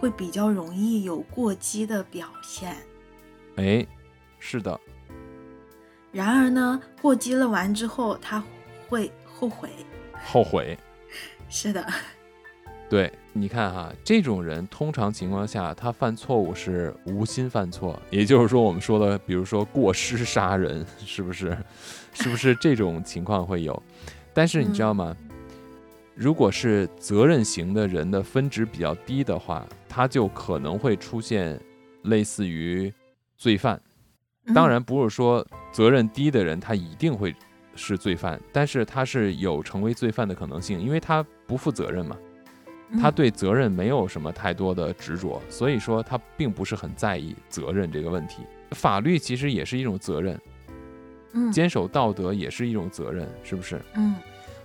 [0.00, 2.76] 会比较容易有过激的表现。
[3.56, 3.86] 哎，
[4.40, 4.78] 是的。
[6.10, 8.42] 然而呢，过激了完之后，他
[8.88, 9.70] 会后悔。
[10.26, 10.76] 后悔，
[11.48, 11.86] 是的。
[12.88, 21.56] 对，你看哈，这种人通常情况下，他犯错误是无心犯错，也就是说，我们说的，比如说过失杀人，是不是？
[22.14, 23.82] 是不是这种情况会有？
[24.32, 25.16] 但是你知道吗？
[26.14, 31.60] 如果是责任型的人的分值比较低的话，他就可能会出现
[32.04, 32.92] 类似于
[33.36, 33.80] 罪犯。
[34.54, 37.34] 当然不是说责任低的人他一定会
[37.76, 42.16] 是罪犯，但是他是有成为罪犯的可能性，因为他不负责任嘛，
[43.00, 48.42] 他嗯对责任没有什么太多的执着，所以说他并不是很在意责任这个问题。
[48.72, 50.40] 法律其实也是一种责任，
[51.34, 53.80] 嗯坚守道德也是一种责任，是不是？
[53.94, 54.14] 嗯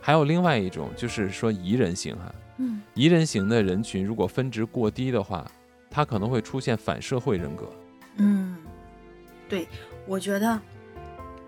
[0.04, 5.46] 还有另外一种就是说宜人型哈，嗯宜人型的人群如果分值过低的话，
[5.92, 7.70] 他可能会出现反社会人格。
[8.16, 8.58] 嗯，
[9.48, 9.68] 对，
[10.08, 10.60] 我觉得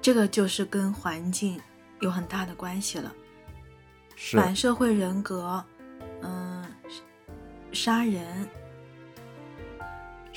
[0.04, 1.58] 这个就是跟环境
[2.02, 3.10] 有很大的关系了。
[4.18, 5.64] 是，反社会人格，
[6.22, 6.66] 嗯，
[7.72, 8.46] 杀人，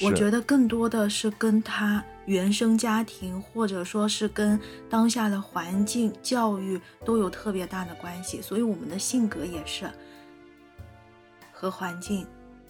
[0.03, 4.59] 我觉得更多的是跟他原生家庭，或者说是跟
[4.89, 9.91] 当下的环境、教育都有特别大的关系，所以我们的性格也是
[11.53, 12.25] 和环境、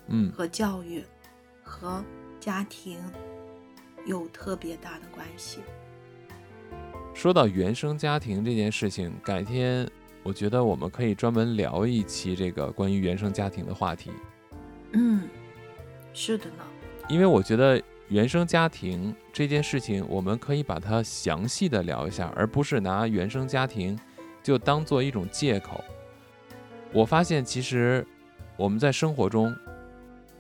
[0.07, 1.05] 嗯，和教育、
[1.63, 2.03] 和
[2.41, 2.99] 家庭
[4.07, 5.61] 有特别大的关系。
[7.17, 9.89] 说到原生家庭这件事情，改天
[10.23, 14.11] 我觉得我们可以专门聊一期这个关于原生家庭的话题，
[14.93, 15.23] 嗯，
[16.13, 16.65] 是的呢。
[17.09, 23.99] 因为我觉得原生家庭这件事情，我们可以把它详细的聊一下，而不是拿原生家庭
[24.43, 25.83] 就当做一种借口。
[26.93, 28.07] 我发现其实
[28.59, 29.57] 我们在生活中，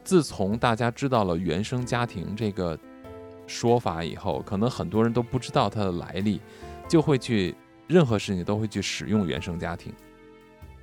[0.04, 2.78] 自从大家知道了原生家庭这个
[3.46, 6.40] 说法以后，可能很多人都不知道它的来历，
[6.88, 7.54] 就会去
[7.86, 9.92] 任何事情都会去使用原生家庭。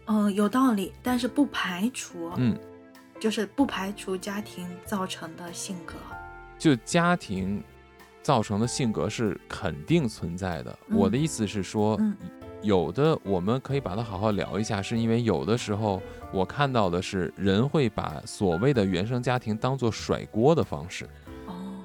[0.05, 2.57] 嗯，有道理，但是不排除，嗯，
[3.19, 5.95] 就是不排除家庭造成的性格。
[6.59, 7.63] 就家庭
[8.21, 10.77] 造成的性格是肯定存在的。
[10.89, 12.15] 我的嗯意思是说，嗯
[12.61, 16.01] 有的我们可以把它好好聊一下，是因为有的时候
[16.31, 21.05] 我看到的是人会把所谓的原生家庭当做甩锅的方式。
[21.47, 21.83] 哦，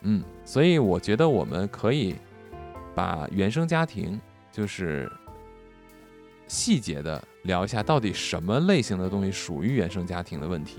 [0.00, 2.16] 嗯，所以我觉得我们可以
[2.96, 4.18] 把原生家庭
[4.50, 5.10] 就是
[6.48, 10.78] 细节的聊一下，到底什么类型的东西属于原生家庭的问题。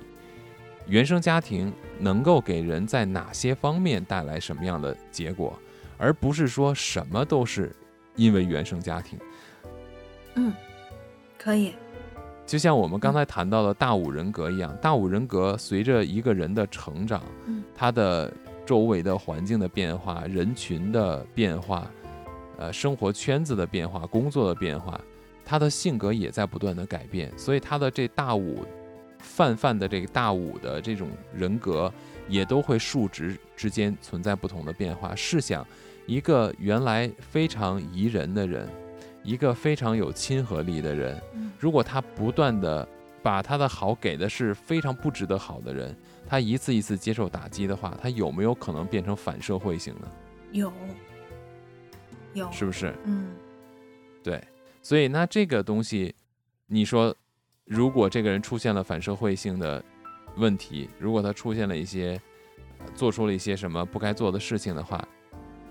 [0.87, 5.59] 原生家庭能够给人在哪些方面带来什么样的结果，
[5.97, 7.71] 而不是说什么都是
[8.15, 9.19] 因为原生家庭。
[10.33, 10.51] 嗯，
[11.37, 11.73] 可以。
[12.45, 18.33] 就像我们刚才谈到的大五人格一样，大五人格随着一个人的成长，嗯他的
[18.65, 21.91] 周围的环境的变化、人群的变化、
[22.57, 24.99] 呃生活圈子的变化、工作的变化，
[25.45, 28.65] 他的性格也在不断的改变，所以他的这大五
[29.19, 31.91] 泛泛的这个大五的这种人格，
[32.27, 35.15] 也都会数值之间存在不同的变化。
[35.15, 35.65] 试想，
[36.05, 38.67] 一个原来非常宜人的人，
[39.23, 42.87] 一个非常有亲和力的人，嗯如果他不断的
[43.23, 45.95] 把他的好给的是非常不值得好的人，
[46.27, 50.07] 他一次一次接受打击的话，他有没有可能变成反社会型呢？
[50.51, 50.71] 有，
[52.37, 52.93] 有，是不是？
[53.05, 53.35] 嗯
[54.23, 54.41] 对，
[54.81, 56.13] 所以那这个东西，
[56.65, 57.15] 你说，
[57.65, 59.83] 如果这个人出现了反社会性的
[60.35, 62.19] 问题，如果他出现了一些，
[62.79, 65.07] 呃做出了一些什么不该做的事情的话，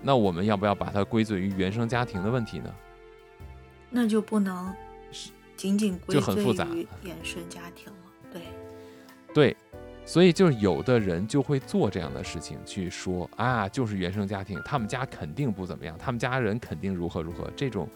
[0.01, 2.73] 那我们要不要把它归罪于原生家庭的问题呢？
[3.89, 4.73] 那就不能
[5.55, 7.99] 仅仅归罪于原生家庭了。
[8.33, 8.41] 对，
[9.33, 9.57] 对，
[10.07, 17.51] 所以就是有的人就会做这样的事情，去说啊，就是原生家庭，他们家肯定不怎么样，他们家人肯定如何如何。
[17.57, 17.89] 这种，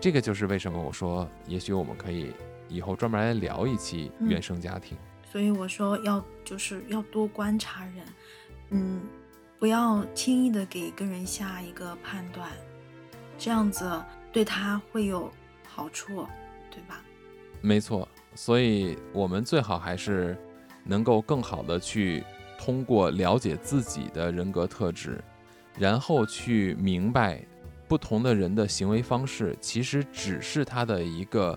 [0.00, 2.32] 这个就是为什么我说，也许我们可以
[2.68, 4.98] 以后专门来聊一期嗯原生家庭。
[5.30, 7.94] 所以我说要就是要多观察人，
[8.70, 9.00] 嗯，
[9.60, 12.50] 不要轻易的给一个人下一个判断，
[13.38, 13.88] 这样子
[14.32, 15.30] 对他会有
[15.68, 16.26] 好处，
[16.68, 17.00] 对吧？
[17.60, 20.36] 没错，所以我们最好还是
[20.88, 22.24] 能够更好的去
[22.58, 25.22] 通过了解自己的人格特质，
[25.78, 27.40] 然后去明白
[27.86, 31.56] 不同的人的行为方式其实只是他的一个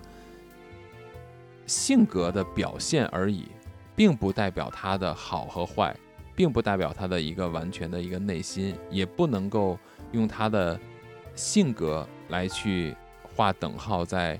[1.66, 3.48] 性格的表现而已，
[3.96, 5.96] 并不代表他的好和坏，
[6.36, 9.78] 并不代表他的一个完全的一个内心，也不能够
[10.12, 10.78] 用他的
[11.34, 12.94] 性格来去
[13.34, 14.38] 划等号在。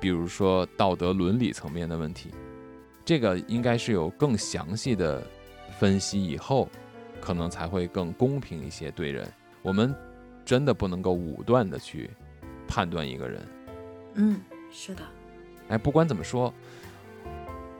[0.00, 2.30] 比如说道德伦理层面的问题，
[3.08, 5.26] 这个应该是有更详细的
[5.78, 6.68] 分析以后，
[7.22, 9.26] 可能才会更公平一些对人。
[9.62, 9.94] 我们
[10.44, 12.10] 真的不能够武断的去
[12.68, 13.48] 判断一个人。
[14.16, 14.38] 嗯，
[14.70, 15.02] 是的，
[15.70, 16.52] 哎，不管怎么说，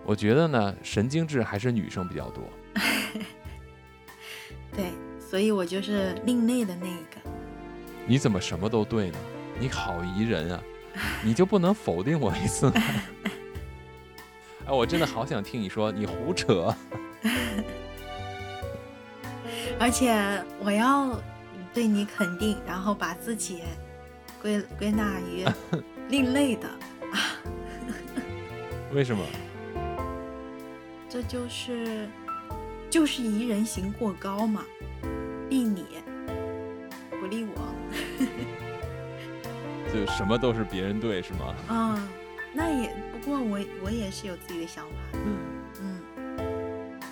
[0.06, 2.42] 我觉得呢，神经质还是女生比较多。
[4.72, 7.20] 对，所以我就是另类的那一个。
[8.06, 9.18] 你怎么什么都对呢？
[9.60, 10.62] 你好宜人啊！
[11.22, 12.82] 你就不能否定我一次吗？
[14.68, 16.72] 哎，我真的好想听你说你胡扯。
[19.80, 20.14] 而且
[20.60, 21.18] 我要
[21.72, 23.62] 对你肯定，然后把自己
[24.42, 25.44] 归归纳于
[26.10, 26.68] 另类的，
[28.92, 29.24] 为什么？
[31.08, 32.06] 这就是
[32.90, 34.62] 就是宜人行过高嘛，
[35.48, 35.84] 利你
[37.18, 37.74] 不利我。
[39.92, 41.54] 就什么都是别人对是吗？
[41.68, 42.08] 啊，
[42.58, 45.38] 那也不过我我也是有自己的想法嗯。
[45.80, 46.02] 嗯，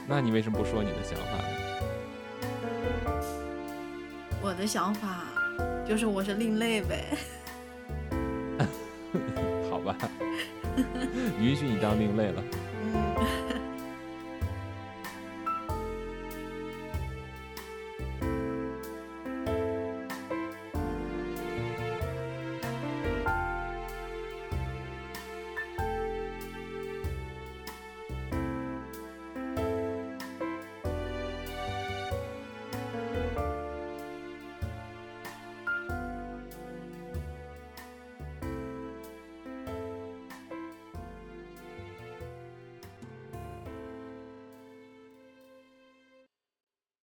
[0.09, 1.44] 那你为什么不说你的想法呢？
[4.42, 5.22] 我的想法
[5.86, 7.16] 就是我是另类呗。
[9.70, 9.97] 好吧，
[11.40, 12.42] 允许你当另类了。
[12.82, 13.62] 嗯。